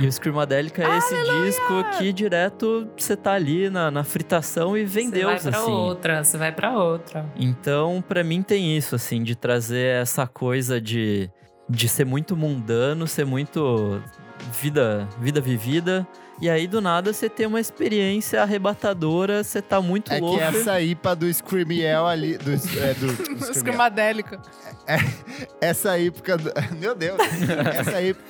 [0.01, 4.83] E o Screamadélica é esse disco que direto você tá ali na, na fritação e
[4.83, 5.71] vem você Deus, vai pra assim.
[5.71, 7.25] outra, você vai pra outra.
[7.37, 11.31] Então, pra mim tem isso, assim, de trazer essa coisa de,
[11.69, 14.01] de ser muito mundano, ser muito
[14.51, 16.05] vida, vida vivida.
[16.39, 20.37] E aí, do nada, você tem uma experiência arrebatadora, você tá muito É louco.
[20.37, 22.37] que essa IPA do Screamiel ali.
[22.37, 23.51] Do, é, do, do Screamiel.
[23.51, 24.39] Escamadélica.
[25.59, 26.37] Essa IPA.
[26.37, 27.17] Do, meu Deus.
[27.75, 28.21] Essa IPA,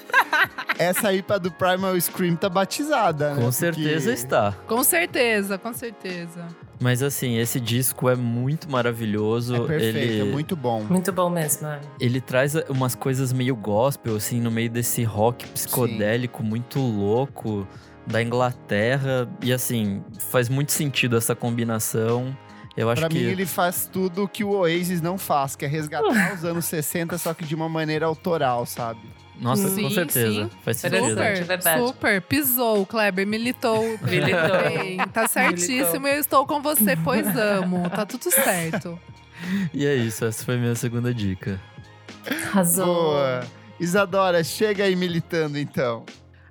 [0.78, 3.42] essa IPA do Primal Scream tá batizada, né?
[3.44, 4.52] Com certeza Porque- está.
[4.68, 6.48] Com certeza, com certeza.
[6.80, 9.56] Mas assim, esse disco é muito maravilhoso.
[9.56, 10.84] É perfeito, ele, é muito bom.
[10.84, 11.82] Muito bom mesmo, né?
[12.00, 17.68] ele traz umas coisas meio gospel, assim, no meio desse rock psicodélico muito louco
[18.08, 19.30] da Inglaterra.
[19.42, 22.36] E assim, faz muito sentido essa combinação.
[22.76, 23.16] Eu acho Pra que.
[23.18, 27.18] mim, ele faz tudo que o Oasis não faz, que é resgatar os anos 60,
[27.18, 29.00] só que de uma maneira autoral, sabe?
[29.40, 30.32] Nossa, Sim, com certeza.
[30.46, 30.50] sim.
[30.64, 31.10] Faz sentido.
[31.10, 31.88] Super, verdade.
[31.88, 32.22] super.
[32.24, 33.84] Pisou, Kleber, militou.
[34.02, 34.62] Militou.
[34.70, 37.88] Bem, tá certíssimo, eu estou com você, pois amo.
[37.90, 39.00] Tá tudo certo.
[39.72, 41.62] E é isso, essa foi a minha segunda dica.
[42.50, 42.86] Arrasou.
[42.86, 43.44] Boa!
[43.80, 46.04] Isadora, chega aí militando então.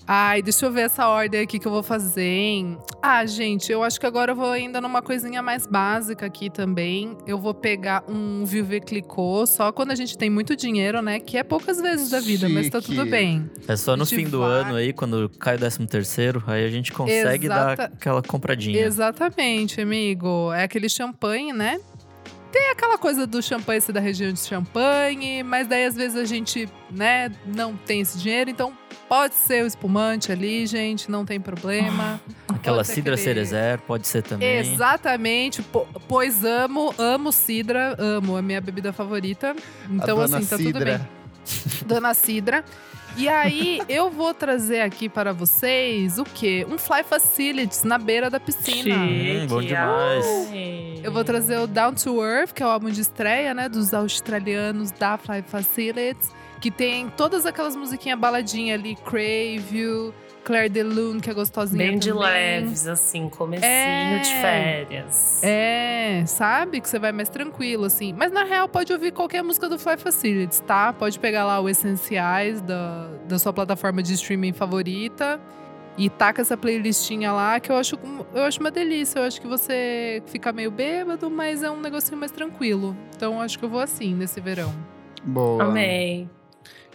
[0.08, 2.78] Ai, deixa eu ver essa ordem aqui que eu vou fazer, hein?
[3.02, 7.16] Ah, gente, eu acho que agora eu vou ainda numa coisinha mais básica aqui também.
[7.26, 11.18] Eu vou pegar um Viver Clicô, só quando a gente tem muito dinheiro, né?
[11.18, 13.10] Que é poucas vezes da vida, mas tá tudo Chique.
[13.10, 13.50] bem.
[13.66, 16.70] É só no fim do vai- ano aí, quando cai o 13 terceiro, aí a
[16.70, 18.80] gente consegue dar Exata- aquela compradinha.
[18.84, 20.52] Exatamente, amigo.
[20.52, 21.80] É aquele champanhe, né?
[22.52, 26.24] Tem aquela coisa do champanhe ser da região de champanhe, mas daí às vezes a
[26.24, 28.72] gente, né, não tem esse dinheiro, então
[29.08, 32.20] pode ser o espumante ali, gente, não tem problema.
[32.48, 34.58] Aquela Pode cidra aquele- cerezer pode ser também.
[34.58, 39.54] Exatamente, po- pois amo, amo cidra, amo, é minha bebida favorita.
[39.90, 40.98] Então, assim, tá tudo Cidra.
[40.98, 41.08] bem.
[41.86, 42.64] Dona Cidra.
[43.18, 46.66] E aí, eu vou trazer aqui para vocês o quê?
[46.68, 48.94] Um Fly Facilities na beira da piscina.
[48.96, 50.26] Hum, bom demais.
[50.50, 51.00] Ai.
[51.02, 53.94] Eu vou trazer o Down to Earth, que é o álbum de estreia, né, dos
[53.94, 60.14] australianos da Fly Facilities, que tem todas aquelas musiquinhas baladinhas ali, Crave You,
[60.44, 62.22] Claire de Lune, que é gostosinha Bem de também.
[62.24, 64.18] leves, assim, comecinho É.
[64.20, 65.40] de férias.
[65.42, 66.80] É, sabe?
[66.80, 68.12] Que você vai mais tranquilo, assim.
[68.16, 70.92] Mas na real, pode ouvir qualquer música do Fly Facilities, tá?
[70.92, 75.40] Pode pegar lá o Essenciais da, da sua plataforma de streaming favorita.
[75.98, 77.98] E taca essa playlistinha lá, que eu acho,
[78.34, 79.18] eu acho uma delícia.
[79.18, 82.94] Eu acho que você fica meio bêbado, mas é um negocinho mais tranquilo.
[83.16, 84.72] Então eu acho que eu vou assim nesse verão.
[85.24, 85.64] Boa.
[85.64, 86.28] Amei.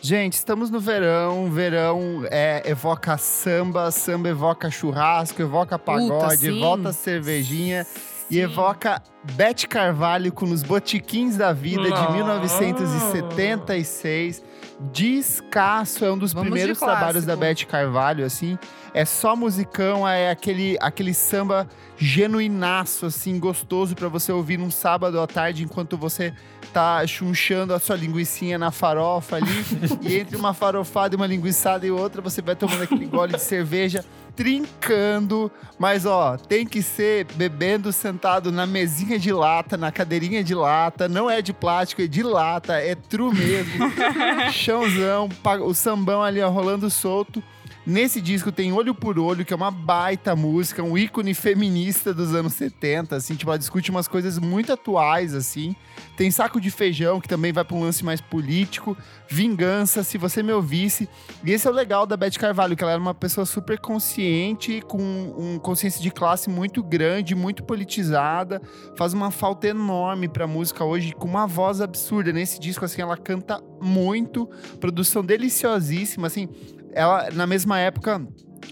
[0.01, 1.51] Gente, estamos no verão.
[1.51, 7.85] Verão é, evoca samba, samba evoca churrasco, evoca pagode, evoca cervejinha
[8.27, 8.99] e evoca
[9.35, 12.13] Bete Carvalho com Os Botiquins da Vida de Nossa.
[12.13, 14.43] 1976.
[14.91, 17.35] Descasso, é um dos Vamos primeiros trabalhos da.
[17.35, 18.57] Bete Carvalho, assim.
[18.95, 25.21] É só musicão, é aquele, aquele samba genuinaço, assim, gostoso pra você ouvir num sábado
[25.21, 26.33] à tarde enquanto você
[26.71, 29.65] tá chunchando a sua linguiçinha na farofa ali.
[30.01, 33.41] e entre uma farofada e uma linguiçada e outra, você vai tomando aquele gole de
[33.41, 34.03] cerveja,
[34.36, 35.51] trincando.
[35.77, 41.07] Mas, ó, tem que ser bebendo sentado na mesinha de lata, na cadeirinha de lata.
[41.07, 43.91] Não é de plástico, é de lata, é true mesmo.
[44.51, 45.29] Chãozão,
[45.65, 47.43] o sambão ali, ó, rolando solto.
[47.86, 52.36] Nesse disco tem Olho por Olho, que é uma baita música, um ícone feminista dos
[52.36, 55.75] anos 70, assim, tipo, ela discute umas coisas muito atuais, assim.
[56.21, 58.95] Tem Saco de Feijão, que também vai para um lance mais político.
[59.27, 61.10] Vingança, Se Você Me Ouvisse.
[61.43, 64.81] E esse é o legal da Beth Carvalho, que ela era uma pessoa super consciente,
[64.81, 68.62] com um consciência de classe muito grande, muito politizada.
[68.95, 72.31] Faz uma falta enorme pra música hoje, com uma voz absurda.
[72.31, 74.47] Nesse disco, assim, ela canta muito.
[74.79, 76.47] Produção deliciosíssima, assim.
[76.93, 78.21] Ela, na mesma época,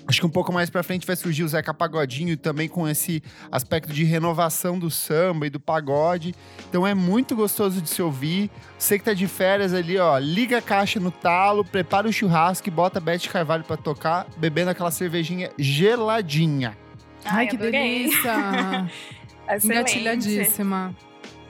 [0.07, 3.21] Acho que um pouco mais pra frente vai surgir o Zeca Pagodinho também com esse
[3.51, 6.33] aspecto de renovação do samba e do pagode.
[6.67, 8.49] Então é muito gostoso de se ouvir.
[8.77, 12.67] Você que tá de férias ali, ó, liga a caixa no talo, prepara o churrasco
[12.67, 16.77] e bota a Beth Carvalho pra tocar, bebendo aquela cervejinha geladinha.
[17.25, 17.71] Ai, que adorei.
[17.71, 18.89] delícia!
[19.63, 20.95] Engatilhadíssima.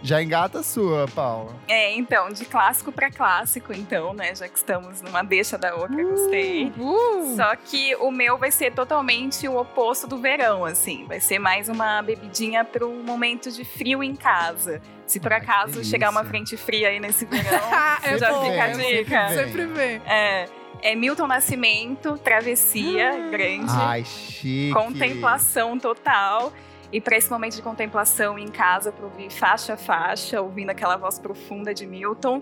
[0.02, 1.54] Já engata a sua, Paula.
[1.68, 4.34] É, então, de clássico pra clássico, então, né?
[4.34, 6.72] Já que estamos numa deixa da outra, gostei.
[6.78, 7.36] Uh!
[7.36, 11.06] Só que o meu vai ser totalmente o oposto do verão, assim.
[11.06, 14.82] Vai ser mais uma bebidinha pro momento de frio em casa.
[15.06, 17.60] Se por acaso chegar uma frente fria aí nesse verão,
[18.04, 19.28] é já bom, fica a é dica.
[19.28, 19.38] Vem.
[19.38, 20.02] Sempre vem.
[20.06, 20.46] É,
[20.82, 23.72] é Milton Nascimento, Travessia, grande.
[23.72, 24.72] Ai, chique.
[24.72, 26.54] Contemplação total.
[26.92, 30.98] E para esse momento de contemplação em casa, para ouvir faixa a faixa, ouvindo aquela
[30.98, 32.42] voz profunda de Milton,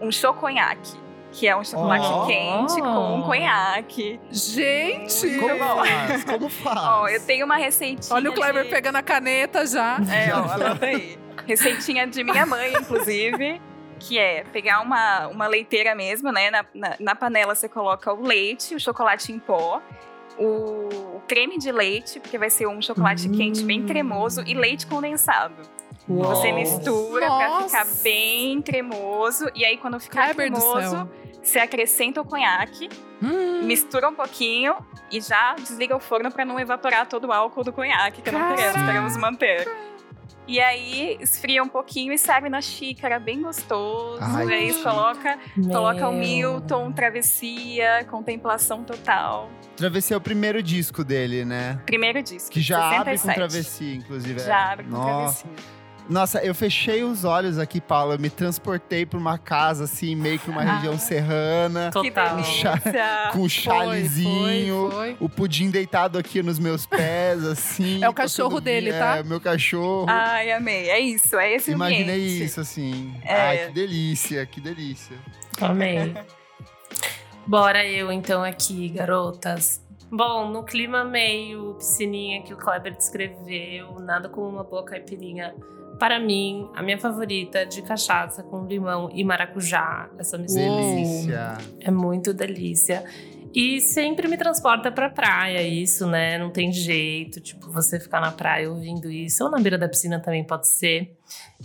[0.00, 0.92] um choconhaque,
[1.32, 2.26] que é um chocolate Oh.
[2.26, 4.20] quente com conhaque.
[4.30, 5.38] Gente!
[5.38, 6.24] Como faz?
[6.24, 6.78] Como faz?
[6.78, 8.14] Ó, eu tenho uma receitinha.
[8.14, 8.70] Olha o Kleber de...
[8.70, 9.98] pegando a caneta já.
[10.12, 11.18] É, ó, anota aí.
[11.46, 13.60] Receitinha de minha mãe, inclusive.
[13.98, 16.50] Que é pegar uma, uma leiteira mesmo, né?
[16.50, 19.80] Na, na, na panela você coloca o leite, o chocolate em pó,
[20.38, 25.54] o creme de leite, porque vai ser um chocolate quente bem cremoso, e leite condensado.
[26.08, 27.64] Você mistura pra Nossa.
[27.84, 29.50] ficar bem cremoso.
[29.54, 31.08] E aí, quando ficar cremoso,
[31.42, 32.88] você acrescenta o conhaque,
[33.22, 33.62] Hum.
[33.64, 34.76] mistura um pouquinho
[35.10, 38.40] e já desliga o forno pra não evaporar todo o álcool do conhaque, que não
[38.54, 38.86] queremos, Caraca.
[38.92, 39.68] queremos manter.
[40.46, 44.18] E aí, esfria um pouquinho e serve na xícara, bem gostoso.
[44.20, 44.82] Ai, aí, chique.
[44.84, 45.38] coloca,
[45.72, 46.12] coloca o.
[46.12, 49.50] Milton, Travessia, Contemplação Total.
[49.76, 51.80] Travessia é o primeiro disco dele, né?
[51.84, 52.50] Primeiro disco.
[52.50, 53.34] Que já abre com 67.
[53.34, 54.38] Travessia, inclusive.
[54.40, 54.72] Já é.
[54.72, 55.44] abre com Nossa.
[55.46, 55.76] Travessia.
[56.08, 58.14] Nossa, eu fechei os olhos aqui, Paula.
[58.14, 60.76] Eu me transportei pra uma casa, assim, meio que uma Ah.
[60.76, 62.36] região serrana, Total.
[63.32, 64.88] com um Foi, chalezinho.
[64.92, 65.16] foi, foi.
[65.18, 68.04] O pudim deitado aqui nos meus pés, assim.
[68.04, 69.16] É o cachorro dele, tá?
[69.16, 70.06] É, meu cachorro.
[70.08, 70.88] Ai, amei.
[70.90, 72.44] É isso, é esse Imaginei ambiente.
[72.44, 73.12] isso, assim.
[73.24, 73.34] É.
[73.34, 75.16] Ai, que delícia, que delícia.
[75.60, 76.14] Amei.
[77.46, 79.80] Bora eu então aqui, garotas.
[80.10, 85.52] Bom, no clima meio piscininha que o Kleber descreveu, nada como uma boa caipirinha.
[85.98, 90.10] Para mim, a minha favorita de cachaça com limão e maracujá.
[90.18, 91.58] Essa mistura Delícia.
[91.80, 93.04] é muito delícia.
[93.54, 96.36] E sempre me transporta pra praia, isso, né?
[96.36, 97.40] Não tem jeito.
[97.40, 99.42] Tipo, você ficar na praia ouvindo isso.
[99.42, 101.16] Ou na beira da piscina também pode ser.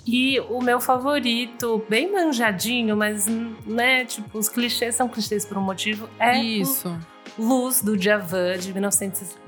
[0.08, 3.28] E o meu favorito, bem manjadinho, mas,
[3.65, 4.06] né?
[4.06, 6.10] Tipo, os clichês são clichês por um motivo.
[6.17, 6.98] É Isso.
[7.38, 8.70] Luz do Djavan, de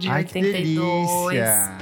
[0.09, 1.31] Ai, que 1982.
[1.31, 1.77] delícia.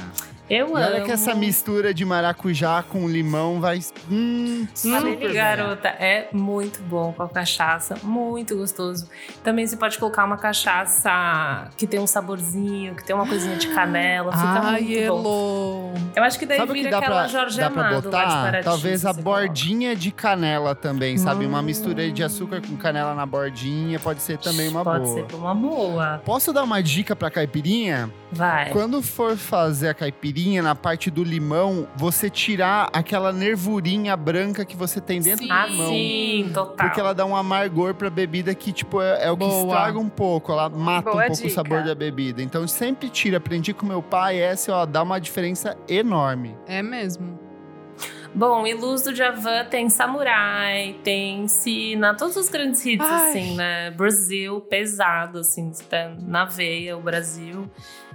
[0.54, 0.76] Eu E amo.
[0.76, 3.80] olha que essa mistura de maracujá com limão vai.
[4.12, 9.08] Hum, Hum, super garota, é muito bom com a cachaça, muito gostoso.
[9.46, 13.68] Também você pode colocar uma cachaça que tem um saborzinho, que tem uma coisinha de
[13.70, 15.94] canela, fica Ai, muito bom.
[16.18, 17.94] Eu acho que daí Sabe o que vira dá aquela pra, Jorge dá pra Amado
[17.94, 18.44] lá de botar?
[18.44, 19.42] Paraty, Talvez a você coloca.
[19.42, 21.46] bordinha de canela também, sabe?
[21.46, 21.64] Uma Hum.
[21.64, 25.28] mistura de açúcar com canela na bordinha pode ser também uma Pode boa.
[25.30, 26.22] ser uma boa.
[26.26, 28.12] Posso dar uma dica pra caipirinha?
[28.32, 28.70] Vai.
[28.72, 34.76] Quando for fazer a caipirinha, na parte do limão, você tirar aquela nervurinha branca que
[34.78, 35.52] você tem dentro Sim.
[35.52, 35.88] Ah, do limão.
[35.90, 36.76] sim, total.
[36.88, 39.62] Porque ela dá um amargor pra bebida que, tipo, é, é o que Boa.
[39.64, 40.52] estraga um pouco.
[40.52, 41.50] Ela mata Boa um pouco o dica.
[41.50, 42.42] sabor da bebida.
[42.42, 43.38] Então, sempre tira.
[43.38, 44.38] Aprendi com meu pai.
[44.40, 46.56] Essa, ó, dá uma diferença enorme.
[46.68, 47.38] É mesmo.
[48.34, 53.30] Bom, e Luz do Javan tem Samurai, tem Sina, todos os grandes hits, Ai.
[53.30, 53.92] assim, né?
[53.92, 57.70] Brasil, pesado, assim, tá na veia, o Brasil.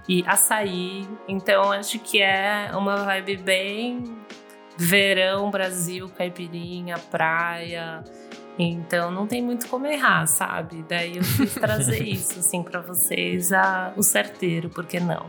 [0.09, 1.07] E Açaí.
[1.29, 4.05] Então, acho que é uma vibe bem
[4.79, 8.03] verão, Brasil, caipirinha, praia.
[8.59, 10.85] Então, não tem muito como errar, sabe?
[10.89, 15.27] Daí eu quis trazer isso, assim, pra vocês, a, o certeiro, por que não?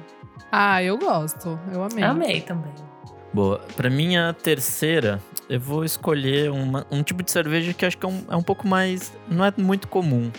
[0.50, 1.60] Ah, eu gosto.
[1.74, 2.04] Eu amei.
[2.04, 2.74] Amei também.
[3.38, 3.60] Boa.
[3.76, 8.10] Pra minha terceira, eu vou escolher uma- um tipo de cerveja que acho que é
[8.10, 9.14] um, é um pouco mais.
[9.30, 10.32] Não é muito comum,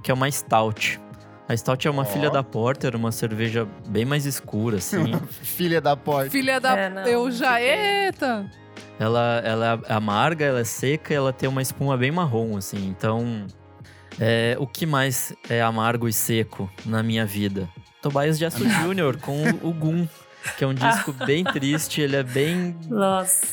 [0.00, 1.00] que é uma Stout.
[1.48, 2.04] A Stout é uma Ó.
[2.04, 5.12] filha da Porter, uma cerveja bem mais escura, assim.
[5.42, 6.30] Filha da porta.
[6.30, 6.78] Filha da.
[6.78, 7.54] É, não, eu já.
[7.54, 8.48] fiquei- Eita!
[8.98, 12.86] ela, ela é amarga, ela é seca e ela tem uma espuma bem marrom, assim.
[12.88, 13.44] Então,
[14.20, 17.68] é, o que mais é amargo e seco na minha vida?
[18.00, 19.18] Tobias Jasso Jr.
[19.20, 20.06] com o Gun,
[20.54, 23.46] que é um disco bem triste, ele é bem Nossa.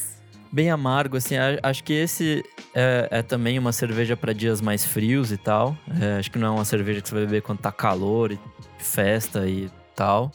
[0.52, 1.36] bem amargo, assim.
[1.62, 5.78] Acho que esse é, é também uma cerveja para dias mais frios e tal.
[6.02, 8.40] É, acho que não é uma cerveja que você vai beber quando tá calor e
[8.78, 10.32] festa e tal.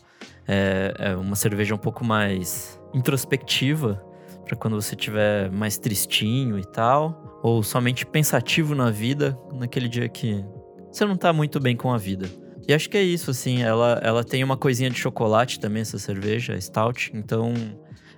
[0.47, 4.03] É, é uma cerveja um pouco mais introspectiva
[4.45, 10.09] para quando você tiver mais tristinho e tal, ou somente pensativo na vida, naquele dia
[10.09, 10.43] que
[10.91, 12.27] você não tá muito bem com a vida.
[12.69, 15.99] E acho que é isso, assim, ela, ela tem uma coisinha de chocolate também, essa
[15.99, 17.55] cerveja, Stout, então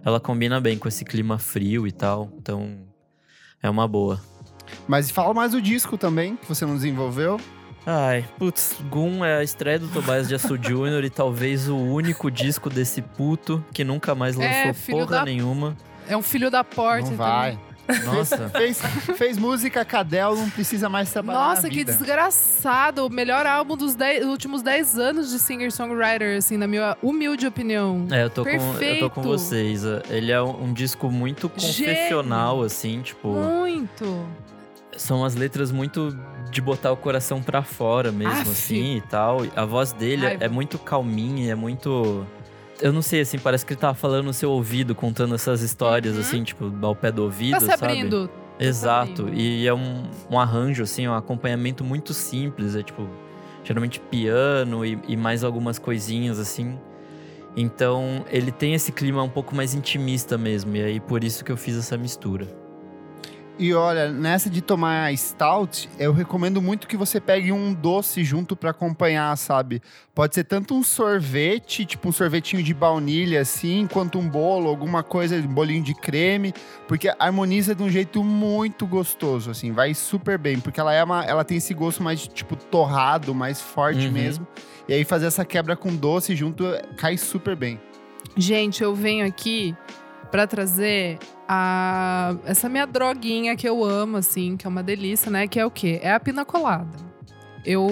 [0.04, 2.78] ela combina bem com esse clima frio e tal, então
[3.62, 4.20] é uma boa.
[4.88, 7.38] Mas fala mais do disco também, que você não desenvolveu.
[7.86, 11.04] Ai, putz, Gun é a estreia do Tobias de Açu Jr.
[11.06, 15.24] e talvez o único disco desse puto que nunca mais lançou É, filho porra da-
[15.24, 15.76] nenhuma.
[16.08, 17.08] É um filho da porta.
[17.08, 17.58] não vai.
[18.05, 18.81] Nossa, Fez,
[19.16, 21.92] fez música Cadel, não precisa mais trabalhar Nossa, na que vida.
[21.92, 23.07] desgraçado.
[23.07, 28.07] O melhor álbum dos dez- últimos 10 anos de singer-songwriter, assim, na minha humilde opinião.
[28.11, 29.22] é, eu tô, com, eu tô com Perfeito.
[29.22, 29.83] vocês.
[30.09, 33.29] Ele é um, um disco muito confessional, assim, tipo.
[33.29, 34.26] Muito.
[34.96, 36.16] São as letras muito
[36.50, 38.50] de botar o coração pra fora mesmo, Aff.
[38.50, 39.38] assim e tal.
[39.57, 40.44] A voz dele Raiva.
[40.44, 42.26] é muito calminha, é muito.
[42.82, 46.14] Eu não sei, assim, parece que ele tava falando no seu ouvido, contando essas histórias,
[46.14, 46.20] Uhum.
[46.20, 47.84] assim, tipo, ao pé do ouvido, Tá se sabe?
[47.84, 48.30] abrindo.
[48.58, 49.22] Exato.
[49.22, 49.38] abrindo.
[49.38, 52.74] E é um, um arranjo, assim, um acompanhamento muito simples.
[52.74, 53.08] É tipo,
[53.64, 56.78] geralmente piano e, e mais algumas coisinhas, assim.
[57.56, 60.76] Então, ele tem esse clima um pouco mais intimista mesmo.
[60.76, 62.46] E aí, por isso que eu fiz essa mistura.
[63.58, 68.24] E olha, nessa de tomar a stout, eu recomendo muito que você pegue um doce
[68.24, 69.82] junto pra acompanhar, sabe?
[70.14, 75.02] Pode ser tanto um sorvete, tipo um sorvetinho de baunilha assim, quanto um bolo, alguma
[75.02, 76.54] coisa, um bolinho de creme,
[76.88, 81.22] porque harmoniza de um jeito muito gostoso, assim, vai super bem, porque ela é uma,
[81.26, 84.12] ela tem esse gosto mais tipo torrado, mais forte Uhum.
[84.12, 84.46] mesmo.
[84.88, 86.64] E aí fazer essa quebra com doce junto
[86.96, 87.78] cai super bem.
[88.36, 89.76] Gente, eu venho aqui
[90.30, 95.46] pra trazer a essa minha droguinha que eu amo, assim, que é uma delícia, né?
[95.46, 96.00] Que é o quê?
[96.02, 97.10] É a pina colada.
[97.64, 97.88] Eu.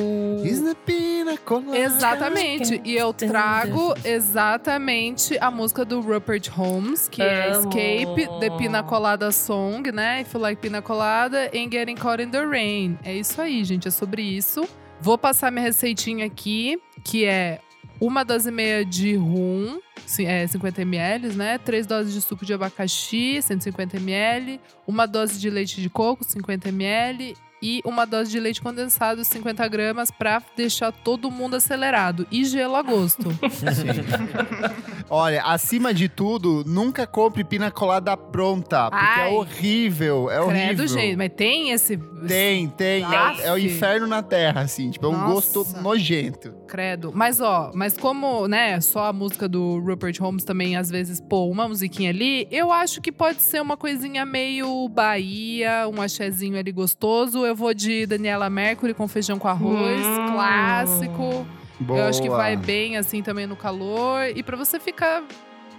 [1.74, 2.80] Exatamente.
[2.84, 7.50] E eu trago exatamente a música do Rupert Holmes, que é.
[7.50, 10.22] Escape, The Pina Colada Song, né?
[10.22, 12.98] If you like Pina Colada and Getting Caught in the Rain.
[13.04, 13.88] É isso aí, gente.
[13.88, 14.66] É sobre isso.
[15.00, 17.60] Vou passar minha receitinha aqui, que é
[18.00, 21.58] uma dose e meia de rum, ci- é, 50 ml, né?
[21.58, 24.60] Três doses de suco de abacaxi, 150 ml.
[24.86, 27.34] Uma dose de leite de coco, 50 ml.
[27.60, 32.24] e uma dose de leite condensado, 50 gramas, pra deixar todo mundo acelerado.
[32.30, 33.30] E gelo a gosto.
[35.10, 39.30] Olha, acima de tudo, nunca compre pina colada pronta, porque Ai.
[39.30, 40.66] é horrível, é horrível.
[40.76, 41.16] Credo, gente.
[41.16, 41.96] Mas tem esse.
[42.26, 43.04] Tem, tem.
[43.04, 44.90] É, é o inferno na terra, assim.
[44.90, 45.32] Tipo, é um Nossa.
[45.60, 46.52] gosto nojento.
[46.66, 47.10] Credo.
[47.14, 51.46] Mas, ó, mas como, né, só a música do Rupert Holmes também, às vezes, pô,
[51.46, 56.70] uma musiquinha ali, eu acho que pode ser uma coisinha meio Bahia, um axézinho ali
[56.72, 57.46] gostoso.
[57.46, 60.32] Eu vou de Daniela Mercury com feijão com arroz, Hum.
[60.32, 61.46] clássico.
[61.80, 62.00] Boa.
[62.00, 64.26] Eu acho que vai bem, assim, também no calor.
[64.34, 65.22] E pra você ficar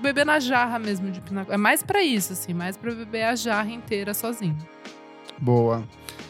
[0.02, 3.36] bebendo a jarra mesmo de pina É mais pra isso, assim, mais pra beber a
[3.36, 4.58] jarra inteira sozinho.
[5.38, 5.84] Boa.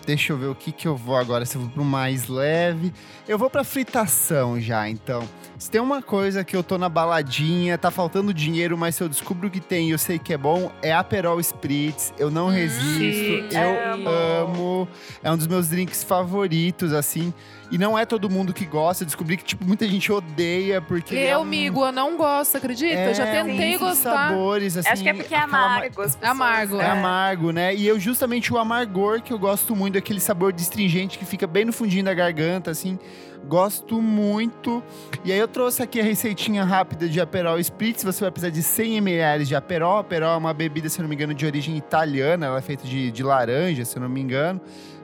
[0.06, 1.46] Deixa eu ver o que que eu vou agora.
[1.46, 2.94] Se eu vou pro mais leve.
[3.28, 5.28] Eu vou pra fritação já, então.
[5.58, 9.10] Se tem uma coisa que eu tô na baladinha, tá faltando dinheiro, mas se eu
[9.10, 12.14] descubro que tem e eu sei que é bom, é Aperol Spritz.
[12.18, 12.98] Eu não resisto.
[12.98, 14.10] sim, eu amo.
[14.10, 14.88] amo.
[15.22, 17.34] É um dos meus drinks favoritos, assim.
[17.72, 19.06] E não é todo mundo que gosta.
[19.06, 21.16] Descobri que, tipo, muita gente odeia, porque.
[21.16, 22.94] é eu, um- amigo, eu não gosto, acredita?
[22.96, 24.30] eu já é um tentei gostar.
[24.30, 24.90] sabores, assim.
[24.90, 25.88] Acho que é porque é amargo.
[25.96, 27.76] pessoas- Amargo, é amargo, né?
[27.76, 31.66] E eu justamente o amargor que eu gosto muito, aquele sabor destringente que fica bem
[31.66, 32.98] no fundinho da garganta, assim.
[33.48, 34.84] Gosto muito.
[35.24, 38.04] E aí eu trouxe aqui a receitinha rápida de Aperol Spritz.
[38.04, 39.98] Você vai precisar de 100 ml de Aperol.
[40.00, 42.48] Aperol é uma bebida, se eu não me engano, de origem italiana.
[42.48, 44.60] Ela é feita de, de laranja, se eu não me engano.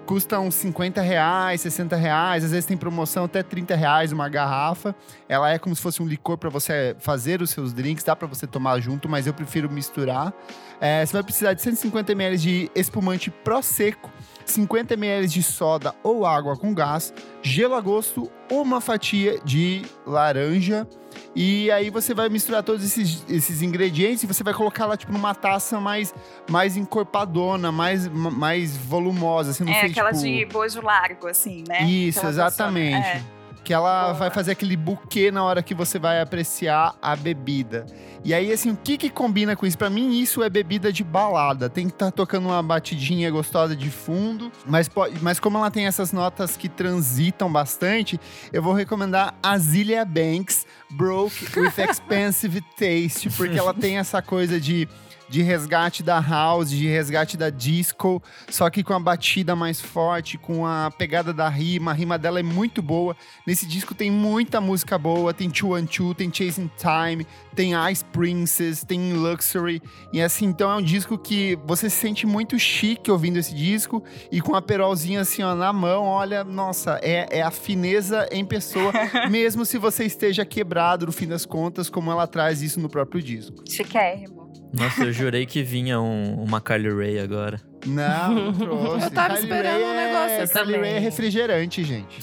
[0.05, 2.43] Custa uns 50 reais, 60 reais.
[2.43, 4.95] Às vezes tem promoção até 30 reais uma garrafa.
[5.27, 8.03] Ela é como se fosse um licor para você fazer os seus drinks.
[8.03, 10.31] Dá para você tomar junto, mas eu prefiro misturar.
[10.79, 14.11] É, você vai precisar de 150 ml de espumante Prosecco,
[14.45, 20.87] 50 ml de soda ou água com gás, gelo a gosto, uma fatia de laranja.
[21.35, 25.11] E aí você vai misturar todos esses, esses ingredientes e você vai colocar lá, tipo,
[25.11, 26.15] numa taça mais,
[26.49, 30.23] mais encorpadona, mais, ma- mais volumosa, assim, não É, sei, aquela tipo...
[30.23, 31.83] de bojo largo, assim, né?
[31.83, 33.01] Isso, Aquela exatamente.
[33.01, 33.19] persona.
[33.31, 33.34] É.
[33.65, 37.85] Que ela vai fazer aquele buquê na hora que você vai apreciar a bebida.
[38.23, 39.77] E aí, assim, o que que combina com isso?
[39.77, 41.67] Pra mim, isso é bebida de balada.
[41.67, 44.51] Tem que estar tocando uma batidinha gostosa de fundo.
[44.67, 44.89] Mas,
[45.21, 48.19] mas como ela tem essas notas que transitam bastante,
[48.53, 53.31] eu vou recomendar a Zilia Banks Broke with Expensive Taste.
[53.31, 54.87] Porque ela tem essa coisa de
[55.29, 60.37] de resgate da house, de resgate da disco, só que com a batida mais forte,
[60.37, 61.91] com a pegada da rima.
[61.91, 63.15] A rima dela é muito boa.
[63.45, 68.03] Nesse disco tem muita música boa, tem Two and Two, tem Chasing Time, tem Ice
[68.05, 69.81] Princess, tem Luxury.
[70.11, 74.03] E assim, então é um disco que você se sente muito chique ouvindo esse disco
[74.31, 78.45] e com a perolzinha assim, ó, na mão, olha, nossa, é, é a fineza em
[78.45, 78.91] pessoa,
[79.29, 83.21] mesmo se você esteja quebrado no fim das contas, como ela traz isso no próprio
[83.21, 83.63] disco.
[83.67, 84.44] Chiquérrimo.
[84.77, 87.59] Nossa, eu jurei que vinha um, uma Carly Rae agora.
[87.85, 89.05] Não, não trouxe.
[89.05, 92.19] Eu tava Kylie esperando Ray um é- negócio assim Kylie Ray é refrigerante, gente.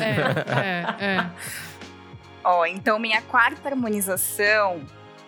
[0.00, 1.26] É, é, é.
[2.44, 4.82] Ó, então minha quarta harmonização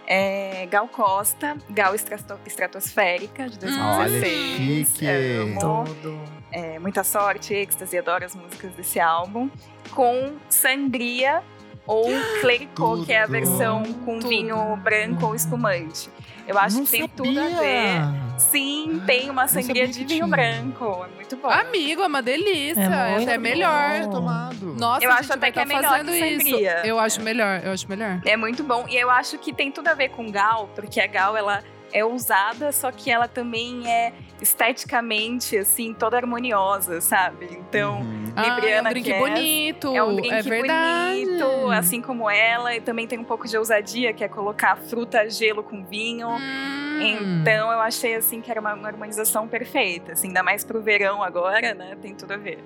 [0.07, 3.99] é Gal Costa, Gal Estrato- Estratosférica, de 2016.
[3.99, 5.07] Olha, chique.
[5.07, 5.85] Amo.
[5.85, 6.21] Tudo.
[6.53, 9.51] É, muita sorte, êxtase, adoro as músicas desse álbum.
[9.91, 11.43] Com Sangria
[11.87, 12.05] ou
[12.41, 14.29] Clericot, que é a versão com Tudo.
[14.29, 16.09] vinho branco ou espumante.
[16.49, 17.17] Eu acho Não que tem sabia.
[17.17, 18.41] tudo a ver.
[18.41, 20.27] Sim, tem uma sangria de vinho tinha.
[20.27, 21.05] branco.
[21.05, 21.49] É muito bom.
[21.51, 22.81] Amigo, é uma delícia.
[22.81, 23.43] É É, muito até bom.
[23.43, 24.07] melhor.
[24.11, 24.75] Tomado.
[24.79, 26.47] Nossa, Eu a acho gente até vai que é tá melhor fazendo que isso.
[26.49, 26.83] sangria.
[26.87, 28.21] Eu acho melhor, eu acho melhor.
[28.25, 28.87] É muito bom.
[28.89, 32.05] E eu acho que tem tudo a ver com Gal, porque a Gal, ela é
[32.05, 37.49] ousada, só que ela também é esteticamente, assim, toda harmoniosa, sabe?
[37.53, 38.28] Então, Uhum.
[38.39, 39.97] Ah, é um Libriana drink Cass bonito.
[39.97, 41.25] é um drink verdade.
[41.25, 42.77] bonito, assim como ela.
[42.77, 46.29] E também tem um pouco de ousadia, que é colocar fruta, gelo com vinho.
[46.29, 47.41] Hum.
[47.41, 50.13] Então, eu achei, assim, que era uma, uma harmonização perfeita.
[50.13, 51.97] Assim, ainda mais pro verão agora, né?
[52.01, 52.59] Tem tudo a ver.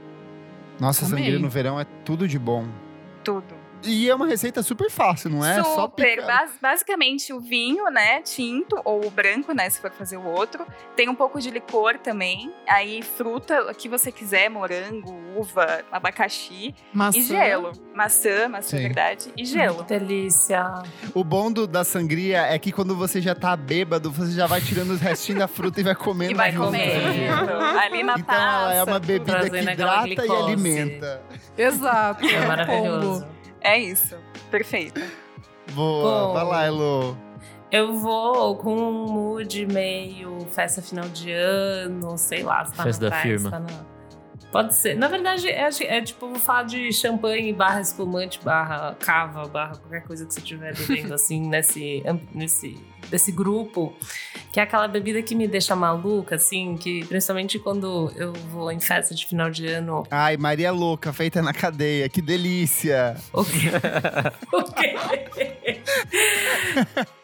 [0.78, 1.18] Nossa, Amei.
[1.24, 2.66] sangria no verão é tudo de bom.
[3.24, 3.61] Tudo.
[3.84, 5.62] E é uma receita super fácil, não é?
[5.62, 6.24] Super.
[6.24, 8.22] Bas- basicamente o vinho, né?
[8.22, 9.68] Tinto ou o branco, né?
[9.70, 10.66] Se for fazer o outro.
[10.96, 12.52] Tem um pouco de licor também.
[12.68, 16.74] Aí fruta, o que você quiser, morango, uva, abacaxi.
[16.92, 17.18] Maçã.
[17.18, 17.72] E gelo.
[17.94, 18.82] Maçã, maçã, Sim.
[18.84, 19.32] verdade.
[19.36, 19.82] E gelo.
[19.82, 20.64] Delícia.
[21.14, 24.60] O bom do- da sangria é que quando você já tá bêbado, você já vai
[24.60, 27.52] tirando os restinhos da fruta e vai comendo E vai comendo.
[27.78, 28.72] Ali na Então taça.
[28.72, 29.72] ela é uma bebida que aquela
[30.08, 31.22] hidrata e alimenta.
[31.56, 32.24] Exato.
[32.26, 33.26] É um maravilhoso.
[33.62, 34.16] É isso.
[34.50, 35.00] Perfeito.
[35.72, 36.32] Boa, Bom.
[36.34, 37.16] vai lá, Elo.
[37.70, 42.64] Eu vou com um mood meio festa final de ano, sei lá.
[42.66, 43.44] Se tá Festa na da firma.
[43.44, 43.92] se tá na-
[44.50, 44.94] Pode ser.
[44.94, 50.02] Na verdade, é, é tipo, vou falar de champanhe barra espumante, barra cava, barra qualquer
[50.04, 52.02] coisa que você estiver bebendo, assim, nesse,
[52.34, 52.78] nesse
[53.12, 53.94] desse grupo.
[54.50, 58.80] Que é aquela bebida que me deixa maluca, assim, que principalmente quando eu vou em
[58.80, 60.02] festa de final de ano.
[60.10, 63.16] Ai, Maria Louca, feita na cadeia, que delícia!
[63.32, 63.70] O quê?
[64.52, 64.94] o quê?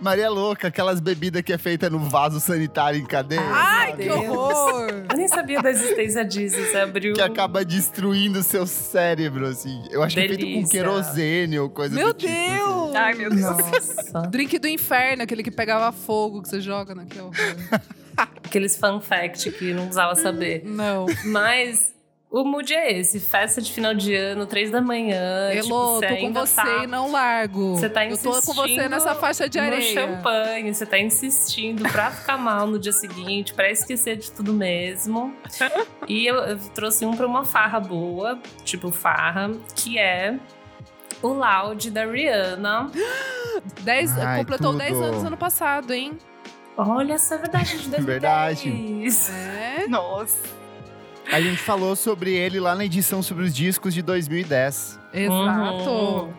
[0.00, 3.40] Maria Louca, aquelas bebidas que é feita no vaso sanitário em cadeia.
[3.42, 4.04] Ai, sabe?
[4.04, 4.88] que horror!
[5.10, 7.14] Eu nem sabia da existência disso, você abriu.
[7.14, 9.82] Que acaba destruindo o seu cérebro, assim.
[9.90, 10.70] Eu acho que é feito com Delícia.
[10.70, 12.32] querosene ou coisa Meu do tipo.
[12.32, 12.54] assim.
[12.54, 12.94] Deus!
[12.94, 13.40] Ai, meu Deus.
[13.42, 14.22] Nossa.
[14.30, 17.34] Drink do inferno, aquele que pegava fogo, que você joga naquele horror.
[18.16, 20.62] Aqueles fun fact que não precisava saber.
[20.64, 21.06] Não.
[21.26, 21.94] Mas
[22.30, 25.50] o mood é esse: festa de final de ano, três da manhã.
[25.52, 27.76] Elô, tipo, você tô com você tá e não largo.
[27.76, 29.94] Você tá Eu tô com você insistindo nessa faixa de no areia.
[29.94, 35.34] champanhe, você tá insistindo pra ficar mal no dia seguinte, pra esquecer de tudo mesmo.
[36.06, 40.38] e eu, eu trouxe um pra uma farra boa, tipo farra, que é
[41.22, 42.90] o Loud da Rihanna.
[43.82, 44.78] Dez, Ai, completou tudo.
[44.78, 46.16] 10 anos ano passado, hein?
[46.76, 48.04] Olha, essa é verdade de 2010.
[48.06, 49.82] Verdade.
[49.82, 49.88] É.
[49.88, 50.57] Nossa.
[51.30, 54.98] A gente falou sobre ele lá na edição sobre os discos de 2010.
[55.12, 55.90] Exato.
[55.90, 56.32] Uhum.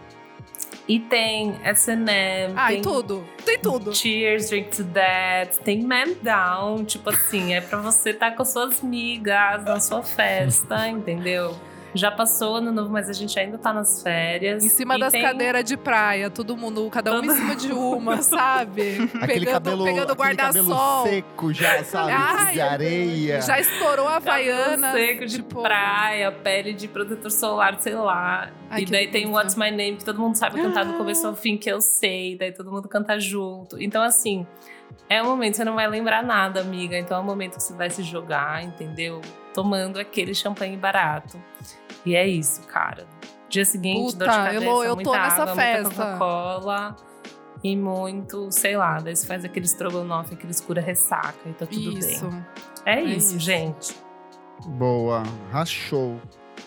[0.87, 3.23] E tem S&M, Ah, tem e tudo.
[3.45, 3.95] Tem tudo.
[3.95, 8.51] Cheers, Drink to That, tem Man Down, tipo assim, é pra você estar com as
[8.51, 11.55] suas migas na sua festa, entendeu?
[11.93, 14.63] Já passou ano novo, mas a gente ainda tá nas férias.
[14.63, 17.71] Em cima E das tem- cadeiras de praia, todo mundo, cada um em cima de
[17.71, 19.09] uma, sabe?
[19.21, 21.07] Aquele pegando, cabelo, pegando guarda-sol.
[21.07, 22.11] seco já, sabe?
[22.11, 23.41] Ai, de areia.
[23.41, 24.19] Já estourou a.
[24.21, 28.51] Cabelo seco de tipo, praia, pele de protetor solar, sei lá.
[28.69, 29.29] Ai, e daí tem delícia.
[29.35, 32.37] What's My Name, que todo mundo sabe cantar do começo ao fim, que eu sei.
[32.37, 33.81] Daí todo mundo canta junto.
[33.81, 34.45] Então, assim,
[35.09, 36.97] é um momento que você não vai lembrar nada, amiga.
[36.97, 39.21] Então é um momento que você vai se jogar, entendeu?
[39.53, 41.41] Tomando aquele champanhe barato.
[42.05, 43.05] E é isso, cara.
[43.49, 45.83] Dia seguinte, Puta, dor de cabeça, Elô, eu tô muita nessa água, festa.
[45.83, 46.95] muita Coca-Cola.
[47.61, 51.97] E muito, sei lá, daí você faz aquele estrogonofe, aquele escura ressaca e tá tudo
[51.99, 52.25] Isso.
[52.29, 52.45] bem.
[52.85, 53.39] É, É isso, isso.
[53.39, 53.95] gente.
[54.65, 56.21] Boa, rachou.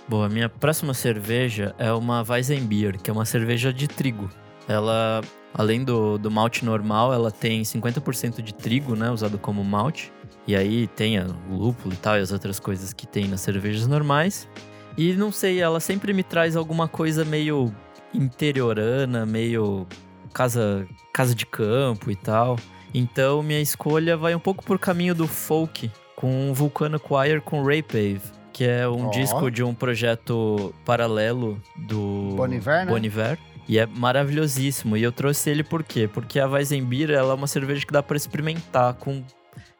[0.09, 4.29] Boa, minha próxima cerveja é uma Weizenbier, que é uma cerveja de trigo.
[4.69, 5.23] Ela,
[5.55, 10.13] além do, do malte normal, ela tem 50% de trigo, né, usado como malte.
[10.47, 13.87] E aí tem o lúpulo e tal, e as outras coisas que tem nas cervejas
[13.87, 14.49] normais.
[14.97, 17.73] E não sei, ela sempre me traz alguma coisa meio
[18.15, 19.87] interiorana, meio
[20.33, 22.59] casa, casa de campo e tal.
[22.95, 27.83] Então minha escolha vai um pouco por caminho do folk, com Vulcano Choir com Ray
[27.83, 28.21] Pave,
[28.53, 29.11] que é um Ó.
[29.11, 33.39] disco de um projeto paralelo do Bon Iver, né?
[33.69, 34.97] E é maravilhosíssimo.
[34.97, 36.09] E eu trouxe ele por quê?
[36.13, 39.23] Porque a Weizenbier, ela é uma cerveja que dá pra experimentar com...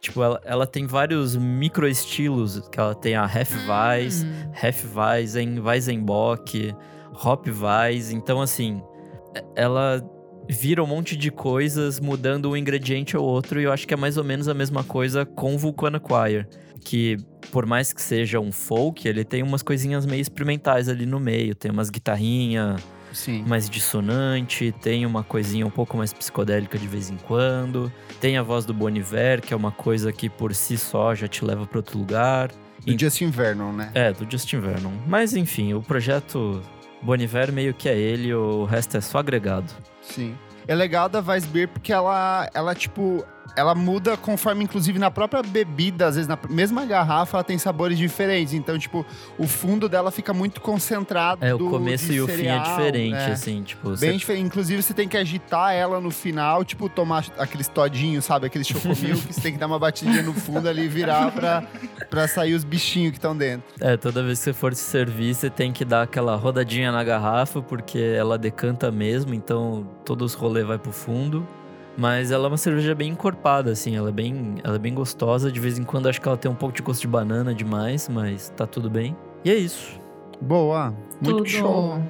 [0.01, 4.53] Tipo, ela, ela tem vários micro estilos, que ela tem a Hefeweiss, Hum.
[4.61, 6.75] Hefeweizen, Weizenbock,
[7.25, 8.11] Hopweiss.
[8.11, 8.83] Então, assim,
[9.55, 10.03] ela
[10.49, 13.61] vira um monte de coisas mudando um ingrediente ou outro.
[13.61, 16.49] E eu acho que é mais ou menos a mesma coisa com o Vulcano Choir.
[16.85, 17.17] Que,
[17.53, 21.55] por mais que seja um folk, ele tem umas coisinhas meio experimentais ali no meio.
[21.55, 23.45] Tem umas guitarrinhas Sim.
[23.47, 27.93] mais dissonante, tem uma coisinha um pouco mais psicodélica de vez em quando.
[28.21, 31.29] Tem a voz do Bon Iver, que é uma coisa que por si só já
[31.29, 32.51] te leva para outro lugar.
[32.85, 33.91] Do Justin Vernon, né?
[33.95, 34.93] É, do Justin Vernon.
[35.07, 36.61] Mas enfim, o projeto
[37.03, 39.73] Bon Iver meio que é ele, o resto é só agregado.
[40.01, 40.37] Sim.
[40.67, 43.25] É legal da Weissbier porque ela, ela, tipo,
[43.57, 47.99] ela muda conforme, inclusive, na própria bebida, às vezes na mesma garrafa, ela tem sabores
[47.99, 48.55] diferentes.
[48.55, 49.05] Então, tipo,
[49.39, 51.45] o fundo dela fica muito concentrado.
[51.45, 53.33] É, o começo e o fim é cereal, diferente, né?
[53.33, 53.89] assim, tipo...
[53.91, 54.47] Bem você- diferente.
[54.47, 58.47] Inclusive, você tem que agitar ela no final, tipo, tomar aqueles todinhos, sabe?
[58.47, 61.63] Aqueles chocomil que você tem que dar uma batidinha no fundo ali e virar pra,
[62.09, 63.65] pra sair os bichinhos que estão dentro.
[63.81, 67.05] É, toda vez que você for se servir, você tem que dar aquela rodadinha na
[67.05, 71.47] garrafa, porque ela decanta mesmo, então todos os rolês vai pro fundo.
[71.97, 75.53] Mas ela é uma cerveja bem encorpada, assim, ela é bem, ela é bem gostosa.
[75.53, 78.09] De vez em quando acho que ela tem um pouco de gosto de banana demais,
[78.09, 79.17] mas tá tudo bem.
[79.45, 80.01] E é isso.
[80.41, 80.95] Boa.
[81.21, 81.49] Muito Tudo.
[81.49, 82.03] show.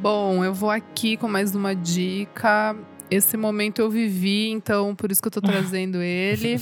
[0.00, 2.76] Bom, eu vou aqui com mais uma dica.
[3.10, 6.60] Esse momento eu vivi, então por isso que eu tô trazendo ele.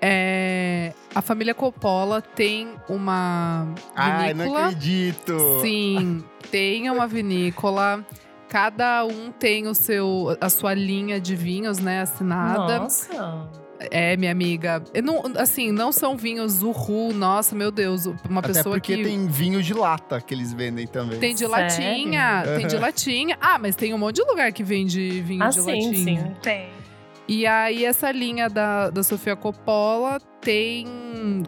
[0.00, 4.66] É, a família Coppola tem uma Ai, não vinícola.
[4.66, 5.60] acredito.
[5.62, 8.04] Sim, tem uma vinícola.
[8.52, 12.80] Cada um tem o seu, a sua linha de vinhos, né, assinada.
[12.80, 13.48] Nossa.
[13.90, 14.84] É, minha amiga.
[14.92, 19.02] Eu não, assim, não são vinhos Uhu, nossa, meu Deus, uma Até pessoa porque que
[19.04, 21.18] tem vinho de lata que eles vendem também.
[21.18, 21.52] tem de Sério?
[21.56, 23.38] latinha, tem de latinha.
[23.40, 25.94] Ah, mas tem um monte de lugar que vende vinho Ah, de sim, latinha.
[26.26, 26.36] sim.
[26.42, 26.68] Tem.
[27.34, 30.86] E aí, essa linha da, da Sofia Coppola tem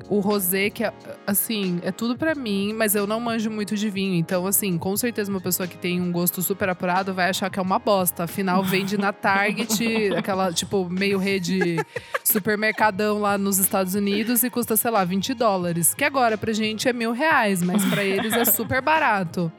[0.08, 0.90] o rosé, que é,
[1.26, 4.14] assim, é tudo para mim, mas eu não manjo muito de vinho.
[4.14, 7.58] Então, assim, com certeza uma pessoa que tem um gosto super apurado vai achar que
[7.58, 8.24] é uma bosta.
[8.24, 11.76] Afinal, vende na Target, aquela, tipo, meio rede
[12.24, 15.92] supermercadão lá nos Estados Unidos e custa, sei lá, 20 dólares.
[15.92, 19.52] Que agora pra gente é mil reais, mas para eles é super barato.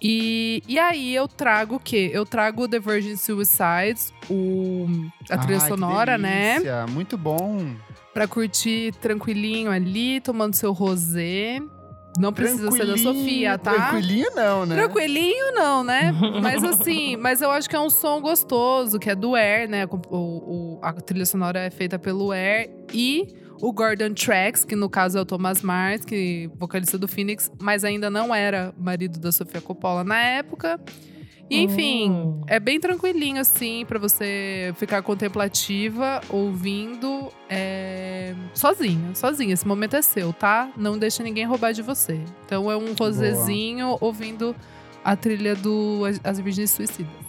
[0.00, 2.10] E, e aí eu trago o quê?
[2.12, 4.86] Eu trago The Virgin Suicides, o,
[5.30, 6.86] a trilha Ai, sonora, que né?
[6.90, 7.64] Muito bom.
[8.12, 11.60] Pra curtir tranquilinho ali, tomando seu rosé.
[12.18, 13.72] Não precisa ser da Sofia, tá?
[13.90, 14.74] Tranquilinho não, né?
[14.74, 16.12] Tranquilinho não, né?
[16.42, 19.84] Mas assim, mas eu acho que é um som gostoso, que é do Air, né?
[19.84, 24.88] O, o- a trilha sonora é feita pelo Air e o Gordon Tracks, que no
[24.88, 29.32] caso é o Thomas Mars, que vocalista do Phoenix, mas ainda não era marido da
[29.32, 30.80] Sofia Coppola na época.
[31.48, 32.40] E, enfim, Hum.
[32.48, 39.54] é bem tranquilinho assim pra você ficar contemplativa, ouvindo, é, sozinha, sozinha.
[39.54, 40.68] Esse momento é seu, tá?
[40.76, 42.20] Não deixa ninguém roubar de você.
[42.44, 44.56] Então é um rosezinho ouvindo
[45.04, 47.25] a trilha do As Virgens Suicidas.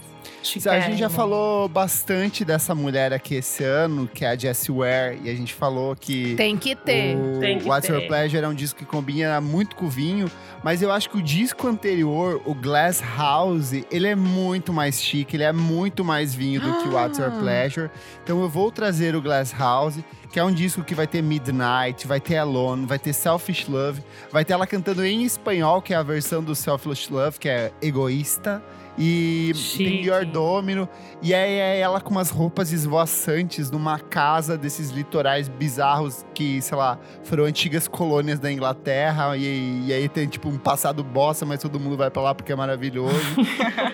[0.69, 5.19] A gente já falou bastante dessa mulher aqui esse ano, que é a Jessie Ware,
[5.23, 7.15] e a gente falou que Tem que ter.
[7.17, 8.07] o tem que What's Your ter.
[8.07, 10.29] Pleasure é um disco que combina muito com o vinho,
[10.63, 15.35] mas eu acho que o disco anterior, o Glass House, ele é muito mais chique,
[15.35, 17.39] ele é muito mais vinho do que o What's Your Ah.
[17.39, 17.89] Pleasure.
[18.23, 19.99] Então eu vou trazer o Glass House,
[20.31, 24.01] que é um disco que vai ter Midnight, vai ter Alone, vai ter Selfish Love,
[24.31, 27.71] vai ter ela cantando em espanhol, que é a versão do Selfish Love, que é
[27.81, 28.61] egoísta.
[28.97, 30.03] E tem.
[30.05, 30.89] Your Domino.
[31.21, 36.77] E aí é ela com umas roupas esvoaçantes numa casa desses litorais bizarros que, sei
[36.77, 39.37] lá, foram antigas colônias da Inglaterra.
[39.37, 42.51] E, e aí tem tipo um passado bossa, mas todo mundo vai pra lá porque
[42.51, 43.15] é maravilhoso.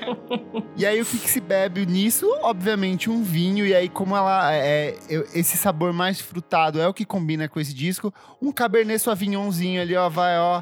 [0.76, 2.26] e aí o que, que se bebe nisso?
[2.42, 3.66] Obviamente um vinho.
[3.66, 4.96] E aí, como ela é.
[5.10, 8.14] eu- Esse sabor mais frutado é o que combina com esse disco.
[8.42, 10.62] Um Cabernet Sauvignonzinho ali, ó, vai, ó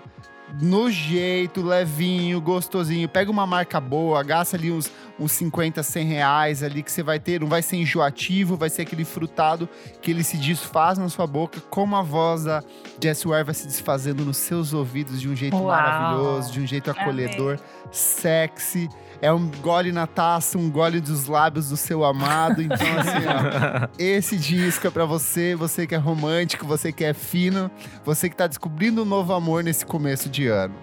[0.59, 3.07] no jeito, levinho, gostosinho.
[3.07, 7.19] Pega uma marca boa, gasta ali uns, uns 50, 100 reais ali que você vai
[7.19, 7.39] ter.
[7.39, 9.69] Não vai ser enjoativo, vai ser aquele frutado
[10.01, 12.63] que ele se desfaz na sua boca, como a voz da
[13.01, 15.67] Jessie Ware vai se desfazendo nos seus ouvidos de um jeito Uau.
[15.67, 17.59] maravilhoso, de um jeito acolhedor,
[17.91, 18.89] sexy.
[19.21, 22.59] É um gole na taça, um gole dos lábios do seu amado.
[22.61, 27.13] Então, assim, ó, esse disco é pra você, você que é romântico, você que é
[27.13, 27.69] fino,
[28.03, 30.73] você que tá descobrindo um novo amor nesse começo de ano.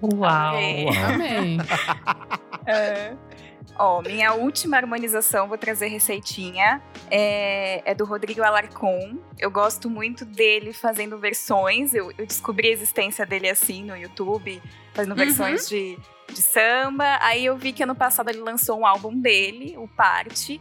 [0.00, 0.56] Uau.
[1.06, 1.58] Amém.
[2.70, 3.16] É.
[3.78, 9.16] Ó, minha última harmonização, vou trazer receitinha, é, é do Rodrigo Alarcon.
[9.38, 11.94] Eu gosto muito dele fazendo versões.
[11.94, 14.60] Eu, eu descobri a existência dele assim no YouTube,
[14.92, 15.96] fazendo versões de,
[16.32, 17.18] de samba.
[17.20, 20.60] Aí eu vi que ano passado ele lançou um álbum dele, o Parte.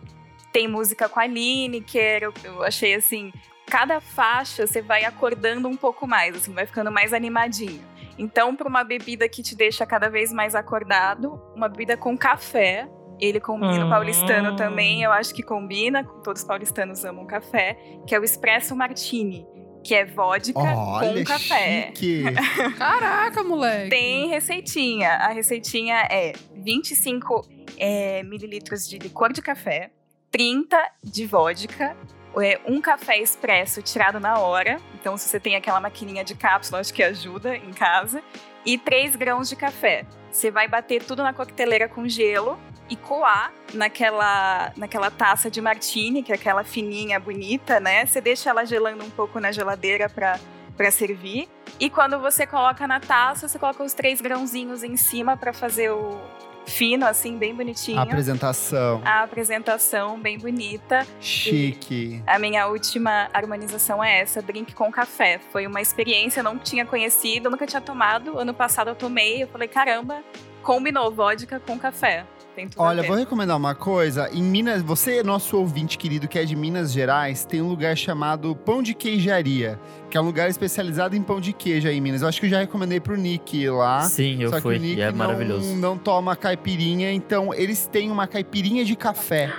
[0.51, 2.24] Tem música com a Lineker.
[2.24, 3.32] Eu, eu achei assim,
[3.65, 7.84] cada faixa você vai acordando um pouco mais, assim, vai ficando mais animadinho.
[8.18, 12.89] Então, para uma bebida que te deixa cada vez mais acordado, uma bebida com café.
[13.20, 13.89] Ele combina o Hum.
[13.89, 18.76] paulistano também, eu acho que combina, todos os paulistanos amam café, que é o Espresso
[18.76, 19.43] Martini,
[19.88, 21.93] que é vodka Olha, com café.
[21.95, 22.23] chique!
[22.77, 23.89] Caraca, moleque.
[23.89, 25.11] Tem receitinha.
[25.11, 29.91] A receitinha é 25 é, mililitros de licor de café,
[30.29, 31.95] 30 de vodka,
[32.38, 34.77] é, um café expresso tirado na hora.
[34.99, 38.21] Então, se você tem aquela maquininha de cápsula, acho que ajuda em casa.
[38.65, 40.05] E 3 grãos de café.
[40.29, 42.59] Você vai bater tudo na coqueteleira com gelo
[42.89, 48.05] e coar naquela, naquela taça de martini, que é aquela fininha, bonita, né?
[48.05, 50.39] Você deixa ela gelando um pouco na geladeira para
[50.77, 51.49] para servir.
[51.79, 55.91] E quando você coloca na taça, você coloca os três grãozinhos em cima para fazer
[55.91, 56.21] o
[56.67, 57.97] fino, assim, bem bonitinho.
[57.97, 59.01] A apresentação.
[59.03, 61.05] A apresentação bem bonita.
[61.19, 62.21] Chique.
[62.27, 65.39] A minha última harmonização é essa, drink com café.
[65.51, 68.38] Foi uma experiência, não tinha conhecido, nunca tinha tomado.
[68.38, 70.21] Ano passado eu tomei, eu falei, caramba,
[70.61, 72.25] combinou vodka com café.
[72.58, 73.08] Tem tudo a Olha, ver.
[73.10, 74.32] vou recomendar uma coisa.
[74.34, 78.55] Em Minas, você, nosso ouvinte querido que é de Minas Gerais, tem um lugar chamado
[78.55, 79.80] Pão de Queijaria,
[80.10, 82.24] que é um lugar especializado em pão de queijo aí em Minas.
[82.24, 84.01] Eu acho que eu já recomendei pro Nick lá.
[84.01, 84.74] Sim, eu Só fui.
[84.74, 85.76] que o Nick E é não, maravilhoso.
[85.76, 89.53] não toma caipirinha, então eles têm uma caipirinha de café.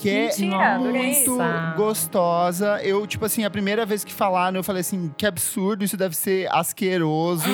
[0.00, 1.02] Que é Mentira, adorei.
[1.12, 1.74] muito Nossa.
[1.76, 2.80] gostosa.
[2.82, 6.16] Eu, tipo assim, a primeira vez que falaram, eu falei assim, que absurdo, isso deve
[6.16, 7.44] ser asqueroso.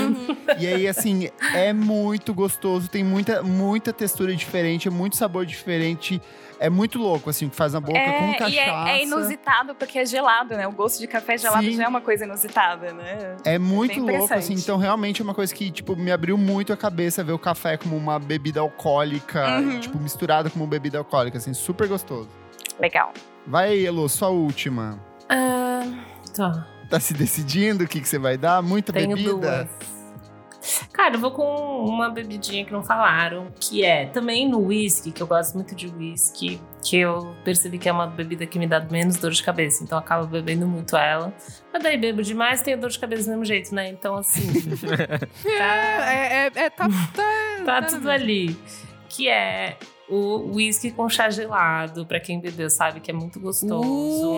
[0.57, 6.23] e aí, assim, é muito gostoso, tem muita, muita textura diferente, é muito sabor diferente.
[6.59, 8.51] É muito louco, assim, o que faz na boca com É, cachaça.
[8.51, 10.67] e é, é inusitado porque é gelado, né?
[10.67, 11.77] O gosto de café gelado Sim.
[11.77, 13.37] já é uma coisa inusitada, né?
[13.45, 14.55] É muito Bem louco, assim.
[14.55, 17.77] Então, realmente é uma coisa que, tipo, me abriu muito a cabeça ver o café
[17.77, 19.81] como uma bebida alcoólica, Uhum.
[19.81, 22.29] tipo, misturada como bebida alcoólica, assim, super gostoso.
[22.81, 23.13] Legal.
[23.47, 24.99] Vai aí, Elo, sua última.
[25.29, 25.83] Ah,
[26.35, 26.67] tá.
[26.89, 28.63] Tá se decidindo o que, que você vai dar?
[28.63, 29.33] Muita Tenho bebida?
[29.35, 29.96] duas.
[30.93, 31.45] Cara, eu vou com
[31.85, 35.87] uma bebidinha que não falaram, que é também no whisky, que eu gosto muito de
[35.89, 39.83] whisky, que eu percebi que é uma bebida que me dá menos dor de cabeça,
[39.83, 41.33] então eu acabo bebendo muito ela.
[41.73, 43.89] Mas daí bebo demais, tenho dor de cabeça do mesmo jeito, né?
[43.89, 44.47] Então, assim.
[45.59, 48.57] tá, É, é, é, tá, tá, tá tudo ali.
[49.09, 49.77] Que é
[50.09, 53.83] o whisky com chá gelado, pra quem bebeu sabe que é muito gostoso.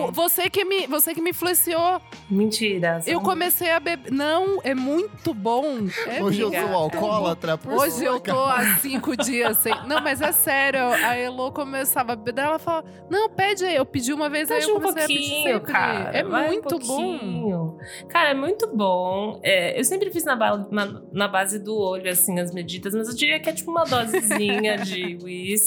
[0.07, 2.01] Uh, você, que me, você que me influenciou.
[2.29, 2.99] Mentira.
[3.05, 4.11] Eu comecei a beber.
[4.11, 5.63] Não, é muito bom.
[6.07, 6.67] É Hoje eu amiga.
[6.67, 9.73] sou alcoólatra por Hoje sua eu tô há cinco dias sem.
[9.87, 10.79] Não, mas é sério.
[10.81, 12.43] A Elo começava a beber.
[12.43, 13.75] Ela falou: Não, pede aí.
[13.75, 15.71] Eu pedi uma vez, aí Pede eu um comecei a pedir pouquinho, sempre.
[15.71, 16.17] cara.
[16.17, 17.09] É vai um muito bom.
[17.19, 17.77] pouquinho.
[18.09, 19.39] Cara, é muito bom.
[19.43, 23.07] É, eu sempre fiz na, ba- na- na base do olho, assim, as medidas, mas
[23.07, 25.58] eu diria que é tipo uma dosezinha de whisky.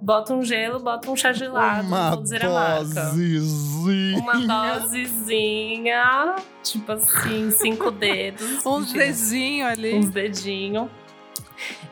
[0.00, 1.88] Bota um gelo, bota um chá gelado.
[1.88, 2.84] Uma vou dizer a marca.
[2.84, 4.18] dosezinha.
[4.18, 8.62] Uma dosezinha, tipo assim, cinco dedos.
[8.64, 9.94] Uns dedinhos ali.
[9.94, 10.88] uns dedinhos.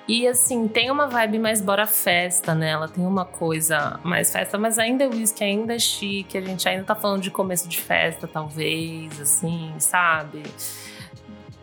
[0.06, 4.78] E assim, tem uma vibe mais bora festa nela, tem uma coisa mais festa, mas
[4.78, 8.28] ainda é whisky, ainda é chique, a gente ainda tá falando de começo de festa,
[8.28, 10.44] talvez, assim, sabe?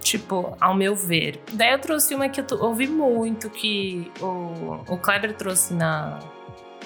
[0.04, 1.42] Tipo, ao meu ver.
[1.54, 6.20] Daí eu trouxe uma que eu ouvi muito, que o, o Kleber trouxe na,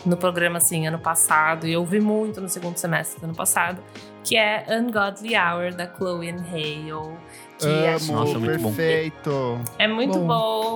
[0.06, 3.82] no programa, assim, ano passado, e eu ouvi muito no segundo semestre do ano passado,
[4.24, 7.18] que é Ungodly Hour, da Chloe and Hale.
[7.58, 8.74] Que acho Amo, Nossa, muito bom.
[8.74, 9.62] perfeito.
[9.80, 10.28] é muito Bom.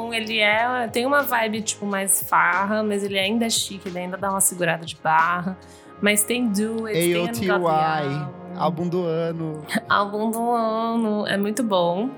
[0.08, 0.14] bom.
[0.14, 0.88] ele é.
[0.88, 4.42] Tem uma vibe, tipo, mais farra, mas ele ainda é chique, ele ainda dá uma
[4.42, 5.56] segurada de barra.
[6.02, 9.62] Mas tem Do It, tem AOTY, Ungodly Hour, álbum do ano.
[9.88, 11.28] álbum do ano.
[11.28, 12.10] É muito bom.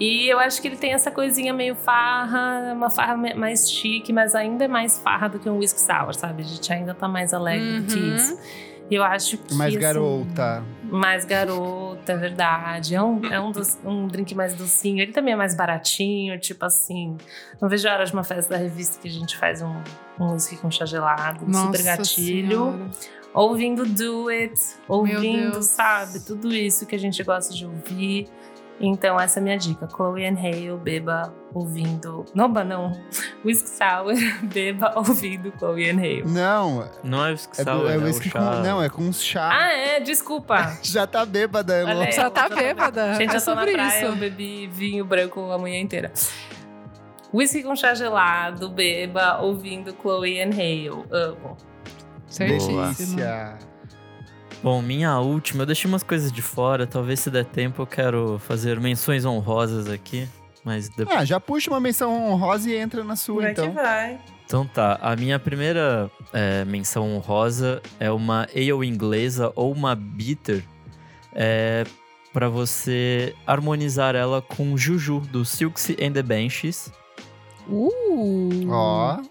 [0.00, 4.34] E eu acho que ele tem essa coisinha meio farra, uma farra mais chique, mas
[4.34, 6.42] ainda é mais farra do que um whisky sour, sabe?
[6.42, 8.16] A gente ainda tá mais alegre do que Uhum.
[8.16, 8.38] isso.
[8.90, 9.54] E eu acho que.
[9.54, 10.64] Mais assim, garota.
[10.90, 12.94] mais garota, é verdade.
[12.96, 13.52] É um, é um,
[13.84, 15.00] um drink mais docinho.
[15.00, 17.16] Ele também é mais baratinho, tipo assim.
[17.60, 19.76] Não vejo a hora de uma festa da revista que a gente faz um,
[20.18, 22.72] um whisky com chá gelado, um super Nossa gatilho.
[22.72, 22.90] Senhora.
[23.32, 24.54] Ouvindo Do It,
[24.88, 26.18] ouvindo, sabe?
[26.18, 28.26] Tudo isso que a gente gosta de ouvir.
[28.82, 29.86] Então, essa é a minha dica.
[29.94, 32.24] Chloe and Hale, beba ouvindo.
[32.34, 32.92] Noba, não.
[33.44, 34.14] Whisky Sour,
[34.52, 36.22] beba ouvindo Chloe and Hale.
[36.26, 37.98] Não, Não é whisky é, sour, é né?
[37.98, 38.38] O whisky com.
[38.38, 39.50] chá- Não, é com chá.
[39.52, 40.00] Ah, é?
[40.00, 40.78] Desculpa.
[40.82, 43.14] Já tá bêbada, aí, Já eu tá tô- bêbada.
[43.14, 44.04] Gente, é eu tô na sobre praia, isso.
[44.06, 46.10] eu bebi vinho branco a manhã inteira.
[47.34, 51.04] Whisky com chá gelado, beba, ouvindo Chloe and Hale.
[51.12, 51.56] Amo.
[52.26, 52.80] Certíssimo.
[52.82, 53.58] Delícia.
[54.62, 58.38] Bom, minha última, eu deixei umas coisas de fora, talvez se der tempo eu quero
[58.40, 60.28] fazer menções honrosas aqui,
[60.62, 61.18] mas depois...
[61.18, 63.68] Ah, já puxa uma menção honrosa e entra na sua, Vai então.
[63.68, 64.18] que vai.
[64.44, 70.62] Então tá, a minha primeira é, menção honrosa é uma ale inglesa ou uma bitter,
[71.32, 71.84] é,
[72.30, 76.92] para você harmonizar ela com Juju, do Silks and the Benches.
[77.66, 78.68] Uh!
[78.68, 79.22] Ó.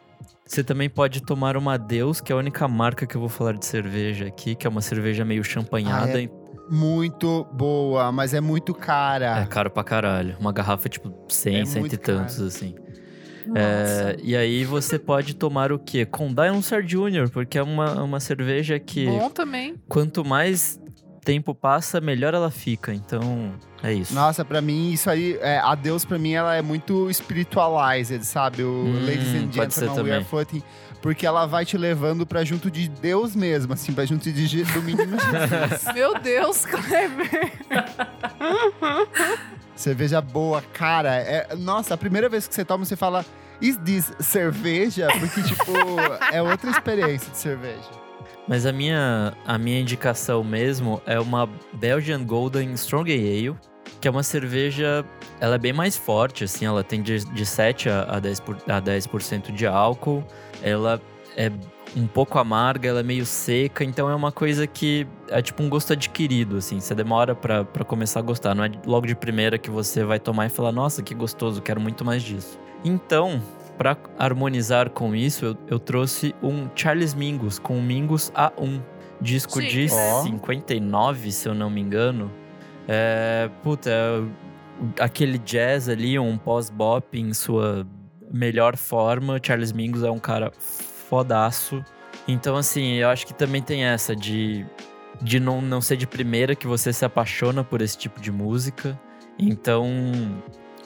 [0.50, 3.54] Você também pode tomar uma Deus, que é a única marca que eu vou falar
[3.54, 6.18] de cerveja aqui, que é uma cerveja meio champanhada.
[6.18, 6.28] Ah, é
[6.72, 9.42] muito boa, mas é muito cara.
[9.42, 10.36] É caro pra caralho.
[10.40, 12.48] Uma garrafa, tipo, 100, É cento e tantos, caro.
[12.48, 12.74] assim.
[13.46, 13.60] Nossa.
[13.62, 16.04] É, e aí você pode tomar o quê?
[16.04, 19.76] Condensar Junior, porque é uma, uma cerveja que Bom também.
[19.88, 20.80] quanto mais
[21.34, 22.94] tempo passa, melhor ela fica.
[22.94, 23.54] Então,
[23.84, 24.14] é isso.
[24.14, 28.64] Nossa, pra mim, isso aí, é, a Deus pra mim, ela é muito spiritualized, sabe?
[28.64, 30.24] O Hum, Ladies and Gentlemen, We Are.
[30.26, 30.64] Floating.
[31.02, 34.64] Porque ela vai te levando pra junto de Deus mesmo, assim, pra junto de, Je-
[34.66, 35.86] do menino Jesus.
[35.96, 37.54] Meu Deus, Kleber.
[39.76, 41.16] Cerveja boa, cara.
[41.16, 43.26] É, nossa, a primeira vez que você toma, você fala,
[43.62, 45.08] is this cerveja?
[45.20, 45.72] Porque, tipo,
[46.34, 47.99] é outra experiência de cerveja.
[48.50, 53.56] Mas a minha, a minha indicação mesmo é uma Belgian Golden Strong Ale,
[54.02, 55.06] que é uma cerveja,
[55.40, 58.56] ela é bem mais forte, assim, ela tem de, de 7 a, a 10%, por,
[58.56, 60.24] a 10% de álcool,
[60.64, 61.00] ela
[61.38, 61.52] é
[61.96, 65.70] um pouco amarga, ela é meio seca, então é uma coisa que é tipo um
[65.70, 69.70] gosto adquirido, assim, você demora pra começar a gostar, não é logo de primeira que
[69.70, 72.60] você vai tomar e falar, nossa, que gostoso, quero muito mais disso.
[72.84, 73.44] Então,
[73.80, 78.84] Pra harmonizar com isso, eu, eu trouxe um Charles Mingus com o Mingus A1,
[79.22, 79.96] disco de Chique.
[79.96, 80.24] Ó.
[80.24, 82.30] 59, se eu não me engano.
[82.90, 84.22] É, puta, é
[85.00, 87.88] aquele jazz ali, um pós-bop em sua
[88.30, 89.40] melhor forma.
[89.42, 91.82] Charles Mingus é um cara fodaço.
[92.28, 94.66] Então, assim, eu acho que também tem essa de,
[95.22, 99.00] de não, não ser de primeira que você se apaixona por esse tipo de música.
[99.38, 99.88] Então,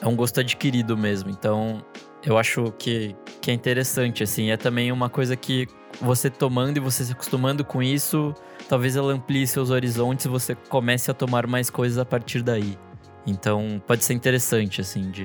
[0.00, 1.28] é um gosto adquirido mesmo.
[1.28, 1.84] Então,
[2.24, 4.50] eu acho que, que é interessante, assim.
[4.50, 5.68] É também uma coisa que
[6.00, 8.34] você tomando e você se acostumando com isso,
[8.68, 12.78] talvez ela amplie seus horizontes e você comece a tomar mais coisas a partir daí.
[13.26, 15.24] Então, pode ser interessante, assim, de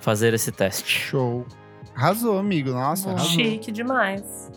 [0.00, 0.88] fazer esse teste.
[0.88, 1.46] Show.
[1.94, 2.70] Arrasou, amigo.
[2.70, 3.30] Nossa, Bom, arrasou.
[3.30, 4.50] Chique demais.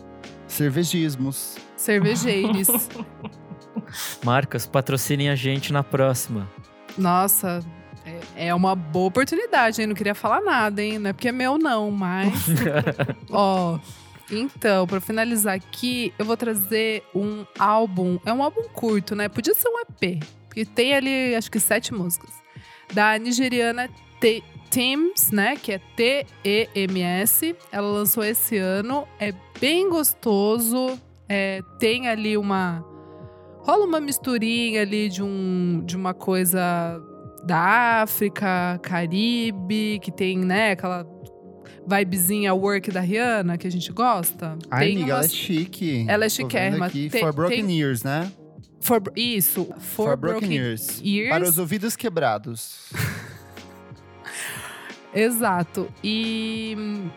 [0.46, 1.56] Cervejismos.
[1.76, 2.68] Cervejeiros.
[4.24, 6.48] Marcas, patrocinem a gente na próxima.
[6.96, 7.60] Nossa,
[8.36, 9.86] é, uma boa oportunidade, hein?
[9.86, 10.98] Não queria falar nada, hein?
[10.98, 12.32] Não é porque é meu, não, mas.
[13.32, 13.78] Ó.
[14.30, 18.18] Então, pra finalizar aqui, eu vou trazer um álbum.
[18.26, 19.28] É um álbum curto, né?
[19.28, 20.22] Podia ser um EP.
[20.48, 22.30] Porque tem ali, acho que sete músicas.
[22.92, 23.88] Da nigeriana
[24.20, 25.56] T Teams, né?
[25.56, 27.56] Que é T-E-M-S.
[27.70, 29.06] Ela lançou esse ano.
[29.18, 31.00] É bem gostoso.
[31.28, 32.84] É, tem ali uma.
[33.60, 37.00] Rola uma misturinha ali de, um, de uma coisa
[37.46, 41.06] da África, Caribe, que tem, né, aquela
[41.88, 44.58] vibezinha work da Rihanna que a gente gosta.
[44.70, 46.04] Ai, tem amiga, ela é umas- chique.
[46.08, 46.86] Ela é chiquérrima.
[46.86, 47.08] aqui.
[47.08, 48.30] Tem- For Broken tem- Ears, né?
[48.80, 51.00] For, isso, For, Broken, Ears.
[51.04, 51.30] Ears.
[51.30, 52.90] Para os ouvidos quebrados.
[55.14, 55.88] Exato.
[56.04, 57.08] E hum,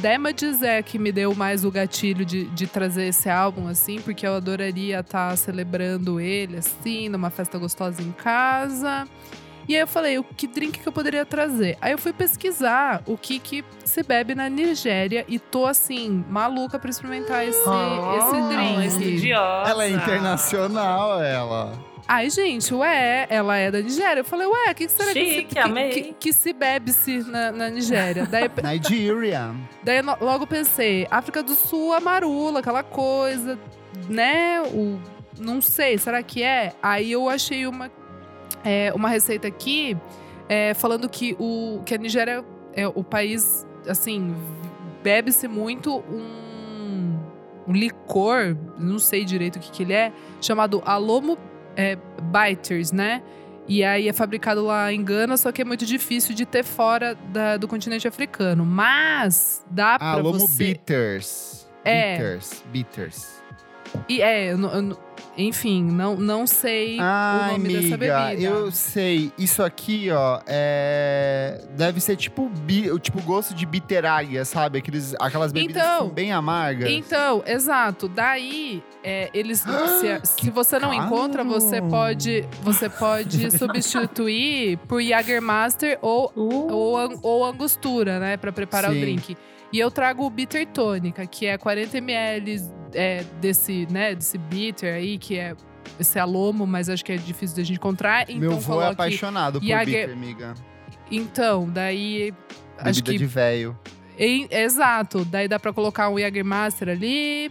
[0.00, 4.26] Damages é que me deu mais o gatilho de, de trazer esse álbum, assim, porque
[4.26, 9.08] eu adoraria estar celebrando ele, assim, numa festa gostosa em casa.
[9.68, 11.76] E aí eu falei, o que drink que eu poderia trazer?
[11.78, 16.78] Aí eu fui pesquisar o que que se bebe na Nigéria e tô, assim, maluca
[16.78, 18.86] pra experimentar esse, esse drink.
[18.86, 19.70] estudiosa.
[19.70, 21.78] Ela é internacional, ela.
[22.10, 24.20] Ai, gente, ué, ela é da Nigéria.
[24.20, 27.18] Eu falei, ué, o que, que será que, se, Chique, que, que, que se bebe-se
[27.30, 28.24] na, na Nigéria?
[28.24, 29.54] Daí, Nigeria.
[29.82, 33.58] daí logo pensei, África do Sul, a marula, aquela coisa,
[34.08, 34.62] né?
[34.62, 34.98] O,
[35.38, 36.72] não sei, será que é?
[36.82, 37.90] Aí eu achei uma,
[38.64, 39.96] é, uma receita aqui
[40.48, 44.34] é, falando que, o, que a Nigéria é o país, assim,
[45.02, 47.18] bebe-se muito um,
[47.66, 51.36] um licor, não sei direito o que, que ele é, chamado Alomo
[51.76, 53.22] é, Biters, né?
[53.70, 57.14] E aí é fabricado lá em Gana, só que é muito difícil de ter fora
[57.30, 58.64] da- do continente africano.
[58.64, 60.64] Mas dá pra Lomo você.
[60.68, 61.68] Bitters.
[61.84, 62.12] É.
[62.16, 62.64] Bitters.
[62.72, 63.42] Bitters.
[64.08, 64.98] E é, eu eu
[65.38, 68.42] enfim, não, não sei Ai, o nome amiga, dessa bebida.
[68.42, 69.32] eu sei.
[69.38, 71.60] Isso aqui, ó, é...
[71.76, 72.90] Deve ser tipo, bi...
[72.90, 74.78] o tipo gosto de biteraria, sabe?
[74.78, 76.90] Aqueles, aquelas bebidas que Então, são bem amargas.
[76.90, 78.08] Então, exato.
[78.08, 79.60] Daí, é, eles.
[80.00, 81.04] se, se você não caro!
[81.06, 88.36] encontra, você pode, você pode substituir por Jagermaster ou, Uh, ou, ou angostura, né?
[88.36, 88.98] Pra preparar Sim.
[88.98, 89.36] o drink.
[89.72, 92.62] E eu trago o bitter tônica, que é 40 ml
[92.94, 95.54] é, desse, né, desse bitter aí, que é
[95.98, 98.22] esse alomo, mas acho que é difícil de a gente encontrar.
[98.22, 100.54] Então, Meu vô é apaixonado por bitter, amiga.
[101.10, 102.32] Então, daí.
[102.78, 103.78] acho Bebida que de velho.
[104.18, 105.24] exato.
[105.24, 107.50] Daí dá pra colocar um Jägermaster ali.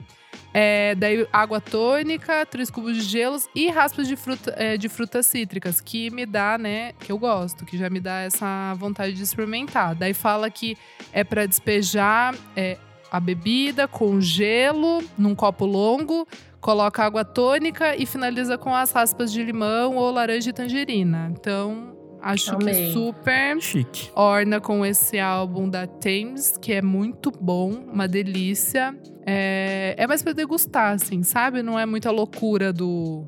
[0.60, 5.28] É, daí água tônica, três cubos de gelos e raspas de, fruta, é, de frutas
[5.28, 9.22] cítricas, que me dá, né, que eu gosto, que já me dá essa vontade de
[9.22, 9.94] experimentar.
[9.94, 10.76] Daí fala que
[11.14, 12.80] é pra despejar é,
[13.12, 16.28] a bebida com gelo num copo longo,
[16.60, 21.32] coloca água tônica e finaliza com as raspas de limão ou laranja e tangerina.
[21.40, 21.96] Então,
[22.32, 22.74] acho Amei.
[22.88, 24.10] que super Chique.
[24.16, 28.96] orna com esse álbum da Thames, que é muito bom, uma delícia.
[29.26, 31.62] É, é mais pra degustar, assim, sabe?
[31.62, 33.26] Não é muita loucura do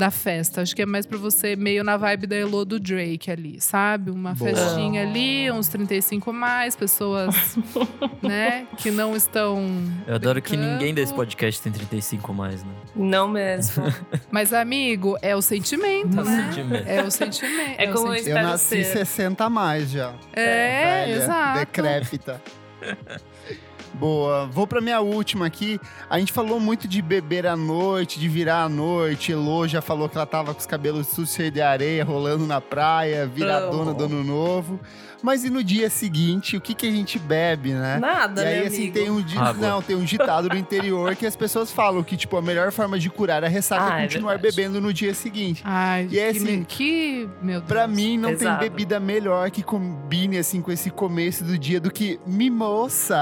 [0.00, 0.62] da festa.
[0.62, 4.10] Acho que é mais pra você meio na vibe da Elo do Drake ali, sabe?
[4.10, 4.50] Uma Boa.
[4.50, 7.56] festinha ali, uns 35 mais, pessoas,
[8.22, 9.64] né, que não estão.
[10.06, 10.72] Eu adoro que brincando.
[10.72, 12.72] ninguém desse podcast tem 35 mais, né?
[12.96, 13.84] não mesmo.
[14.32, 16.46] Mas, amigo, é o sentimento, Tá né?
[16.48, 16.88] sentimento.
[16.88, 17.74] É o sentimento.
[17.80, 18.16] É o como sentimento.
[18.16, 19.06] Eu Espero nasci ser.
[19.06, 20.14] 60 a mais já.
[20.32, 21.58] É, Velha, exato.
[21.60, 22.42] Decrépita.
[23.94, 24.46] Boa.
[24.46, 25.80] Vou pra minha última aqui.
[26.08, 29.32] A gente falou muito de beber à noite, de virar à noite.
[29.32, 32.60] Elô já falou que ela tava com os cabelos sujos cheios de areia, rolando na
[32.60, 34.80] praia, viradona do ano novo.
[35.22, 37.98] Mas e no dia seguinte, o que, que a gente bebe, né?
[37.98, 38.94] Nada, e aí, né, assim, amigo?
[38.94, 39.68] tem um, di- Água.
[39.68, 42.98] não, tem um ditado do interior que as pessoas falam que, tipo, a melhor forma
[42.98, 44.56] de curar a ressaca Ah, é é continuar verdade.
[44.56, 45.60] bebendo no dia seguinte.
[45.62, 47.64] Ai, E é que, assim, que meu Deus.
[47.68, 48.60] Pra mim, não Pesado.
[48.60, 53.18] tem bebida melhor que combine, assim, com esse começo do dia do que mimosa.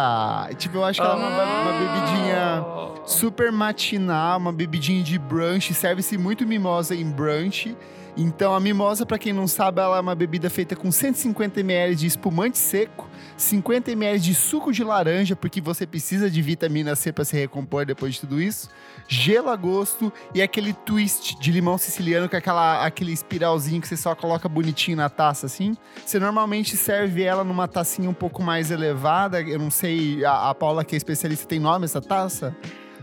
[0.59, 1.29] Tipo, eu acho que ela é uma,
[1.63, 2.65] uma bebidinha
[3.07, 5.73] super matinal, uma bebidinha de brunch.
[5.73, 7.77] Serve-se muito mimosa em brunch.
[8.21, 11.95] Então, a mimosa, para quem não sabe, ela é uma bebida feita com 150 ml
[11.95, 17.13] de espumante seco, 50 ml de suco de laranja, porque você precisa de vitamina C
[17.13, 18.69] para se recompor depois de tudo isso,
[19.07, 23.97] gelo a gosto e aquele twist de limão siciliano com aquela, aquele espiralzinho que você
[23.97, 25.77] só coloca bonitinho na taça, assim.
[26.05, 29.41] Você normalmente serve ela numa tacinha um pouco mais elevada.
[29.41, 32.53] Eu não sei, a, a Paula, que é especialista, tem nome essa taça?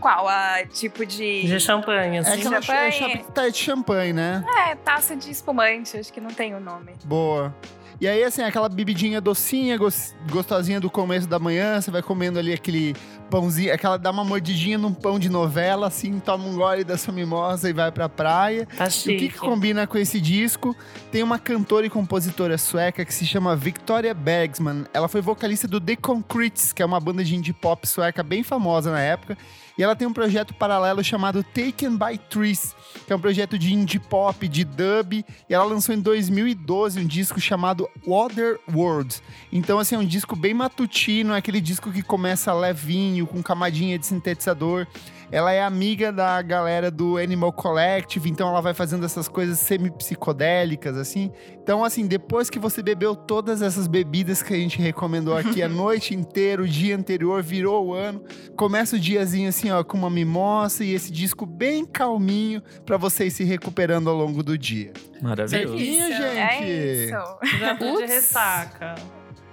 [0.00, 0.28] Qual?
[0.28, 1.42] A tipo de.
[1.46, 2.40] De champanhe, É assim.
[2.40, 2.92] aquela champanhe?
[2.92, 4.44] cha- tá de champanhe, né?
[4.68, 6.92] É, taça de espumante, acho que não tem o nome.
[7.04, 7.54] Boa.
[7.98, 12.38] E aí, assim, aquela bebidinha docinha, gos- gostosinha do começo da manhã, você vai comendo
[12.38, 12.94] ali aquele
[13.30, 17.14] pãozinho, aquela dá uma mordidinha num pão de novela, assim, toma um gole da sua
[17.14, 18.68] mimosa e vai pra praia.
[18.76, 20.76] Tá E o que, que combina com esse disco?
[21.10, 24.84] Tem uma cantora e compositora sueca que se chama Victoria Bergsman.
[24.92, 28.42] Ela foi vocalista do The Concretes, que é uma banda de indie pop sueca bem
[28.42, 29.38] famosa na época.
[29.78, 32.75] E ela tem um projeto paralelo chamado Taken by Trees,
[33.06, 35.24] que é um projeto de indie pop, de dub.
[35.48, 39.22] E ela lançou em 2012 um disco chamado Other Worlds.
[39.52, 43.98] Então, assim, é um disco bem matutino, é aquele disco que começa levinho, com camadinha
[43.98, 44.86] de sintetizador.
[45.30, 50.96] Ela é amiga da galera do Animal Collective, então ela vai fazendo essas coisas semi-psicodélicas,
[50.96, 51.32] assim.
[51.60, 55.68] Então, assim, depois que você bebeu todas essas bebidas que a gente recomendou aqui a
[55.68, 58.22] noite inteira, o dia anterior, virou o ano,
[58.54, 63.26] começa o diazinho assim, ó, com uma mimosa e esse disco bem calminho pra você
[63.26, 64.92] ir se recuperando ao longo do dia.
[65.20, 65.74] Maravilhoso.
[65.74, 66.16] Ih, Delícia.
[66.16, 66.62] gente!
[66.62, 67.58] É isso.
[67.58, 68.94] Já tô de ressaca.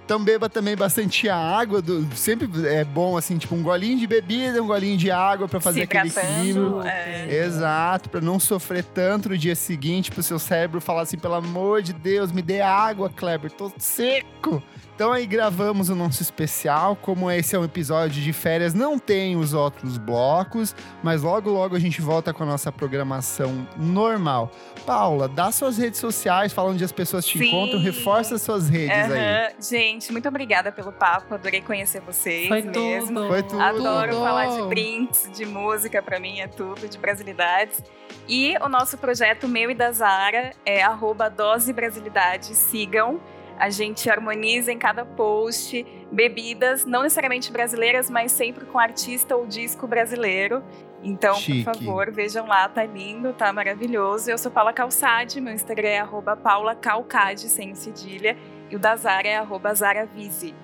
[0.04, 4.62] Então beba também bastante água, do- sempre é bom assim, tipo um golinho de bebida,
[4.62, 6.82] um golinho de água pra fazer Se aquele equilíbrio.
[6.82, 7.26] é.
[7.34, 11.80] Exato, pra não sofrer tanto no dia seguinte, pro seu cérebro falar assim, pelo amor
[11.80, 14.62] de Deus, me dê água, Kleber, tô seco.
[14.94, 19.34] Então aí gravamos o nosso especial, como esse é um episódio de férias, não tem
[19.34, 24.52] os outros blocos, mas logo logo a gente volta com a nossa programação normal.
[24.86, 27.46] Paula, dá suas redes sociais, fala onde as pessoas te Sim.
[27.48, 29.18] encontram, reforça suas redes aí.
[29.18, 29.48] Aham.
[29.60, 31.34] Gente, muito obrigada pelo papo.
[31.34, 33.08] Adorei conhecer vocês Foi mesmo.
[33.20, 33.28] tudo.
[33.28, 33.60] Foi tudo.
[33.60, 34.24] Adoro Tudo.
[34.24, 37.82] falar de prints, de música, pra mim é tudo, de brasilidades.
[38.28, 43.18] E o nosso projeto meu e da Zara é arroba Dose Brasilidade, sigam.
[43.58, 49.46] A gente harmoniza em cada post bebidas, não necessariamente brasileiras, mas sempre com artista ou
[49.46, 50.62] disco brasileiro.
[51.02, 51.64] Então, Chique.
[51.64, 54.30] por favor, vejam lá, tá lindo, tá maravilhoso.
[54.30, 58.36] Eu sou Paula Calçade, meu Instagram é arroba Paula Calcade, sem cedilha.
[58.70, 60.54] E o da Zara é arroba Zara Vise.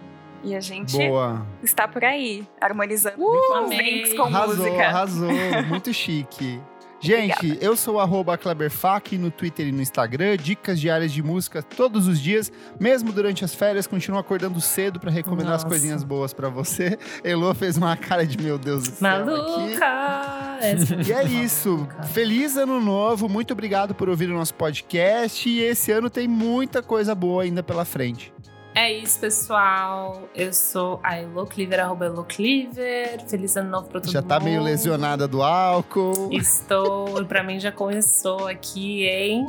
[0.43, 1.47] E a gente Boa.
[1.63, 4.87] está por aí, harmonizando Uh, com os drinks com Arrasou, música.
[4.87, 5.29] arrasou.
[5.69, 6.59] Muito chique.
[7.03, 10.37] Gente, eu sou o arroba Kleberfac no Twitter e no Instagram.
[10.37, 12.53] Dicas diárias de música todos os dias.
[12.79, 15.69] Mesmo durante as férias, continuo acordando cedo pra recomendar as Nossa.
[15.69, 16.99] coisinhas boas pra você.
[17.25, 19.01] Elô fez uma cara de meu Deus do céu.
[19.27, 20.59] Maluca!
[20.61, 21.71] Essa- E é isso.
[21.71, 22.03] Maluca.
[22.05, 23.29] Feliz ano novo.
[23.31, 25.49] Muito obrigado por ouvir o nosso podcast.
[25.49, 28.31] E esse ano tem muita coisa boa ainda pela frente.
[28.75, 30.29] É isso, pessoal.
[30.35, 33.21] Eu sou a Elo Cleaver, arroba Elo Cleaver.
[33.29, 34.29] Feliz ano novo pra todo Já mundo.
[34.29, 36.31] tá meio lesionada do álcool.
[36.33, 39.47] Estou, pra mim já começou aqui, hein?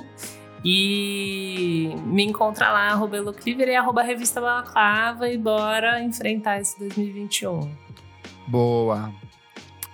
[0.65, 6.77] E me encontra lá, arroba Elo Cleaver e arroba Revista Balaclava e bora enfrentar esse
[6.79, 7.71] 2021.
[8.47, 9.11] Boa.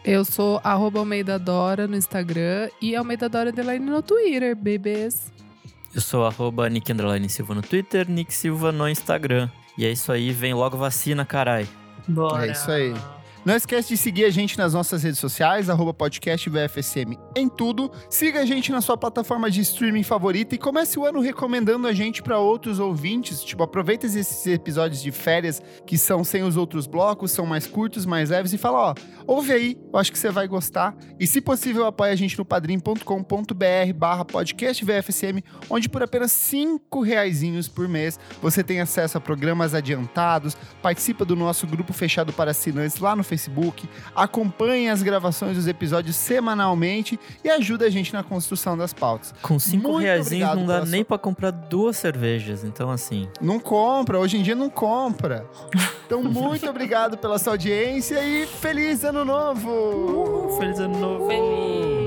[0.03, 5.31] Eu sou arroba Almeida Dora no Instagram e Almeida Dora Underline no Twitter, bebês.
[5.97, 6.93] Eu sou arroba Nick
[7.27, 9.49] Silva no Twitter, Nick Silva no Instagram.
[9.75, 11.67] E é isso aí, vem logo vacina, carai.
[12.07, 12.45] Bora.
[12.45, 12.93] É isso aí.
[13.47, 17.89] Não esquece de seguir a gente nas nossas redes sociais, arroba podcast VFSM em tudo.
[18.09, 21.93] Siga a gente na sua plataforma de streaming favorita e comece o ano recomendando a
[21.93, 23.41] gente para outros ouvintes.
[23.41, 28.05] Tipo, aproveita esses episódios de férias que são sem os outros blocos, são mais curtos,
[28.05, 28.95] mais leves e fala, ó,
[29.25, 30.93] ouve aí, eu acho que você vai gostar.
[31.17, 37.01] E se possível, apoie a gente no padrim.com.br barra podcast VFSM, onde por apenas cinco
[37.01, 42.51] reaisinhos por mês você tem acesso a programas adiantados, participa do nosso grupo fechado para
[42.51, 43.36] assinantes lá no Facebook,
[44.15, 49.33] acompanha as gravações dos episódios semanalmente e ajuda a gente na construção das pautas.
[49.41, 52.63] Com cinco Muito reais não dá nem sua- pra comprar duas cervejas.
[52.63, 55.45] Então, assim, Não compra, hoje em dia não compra.
[56.05, 60.55] Então, muito obrigado pela sua audiência e feliz ano novo!
[60.57, 61.27] feliz ano novo.
[61.27, 62.06] Feliz.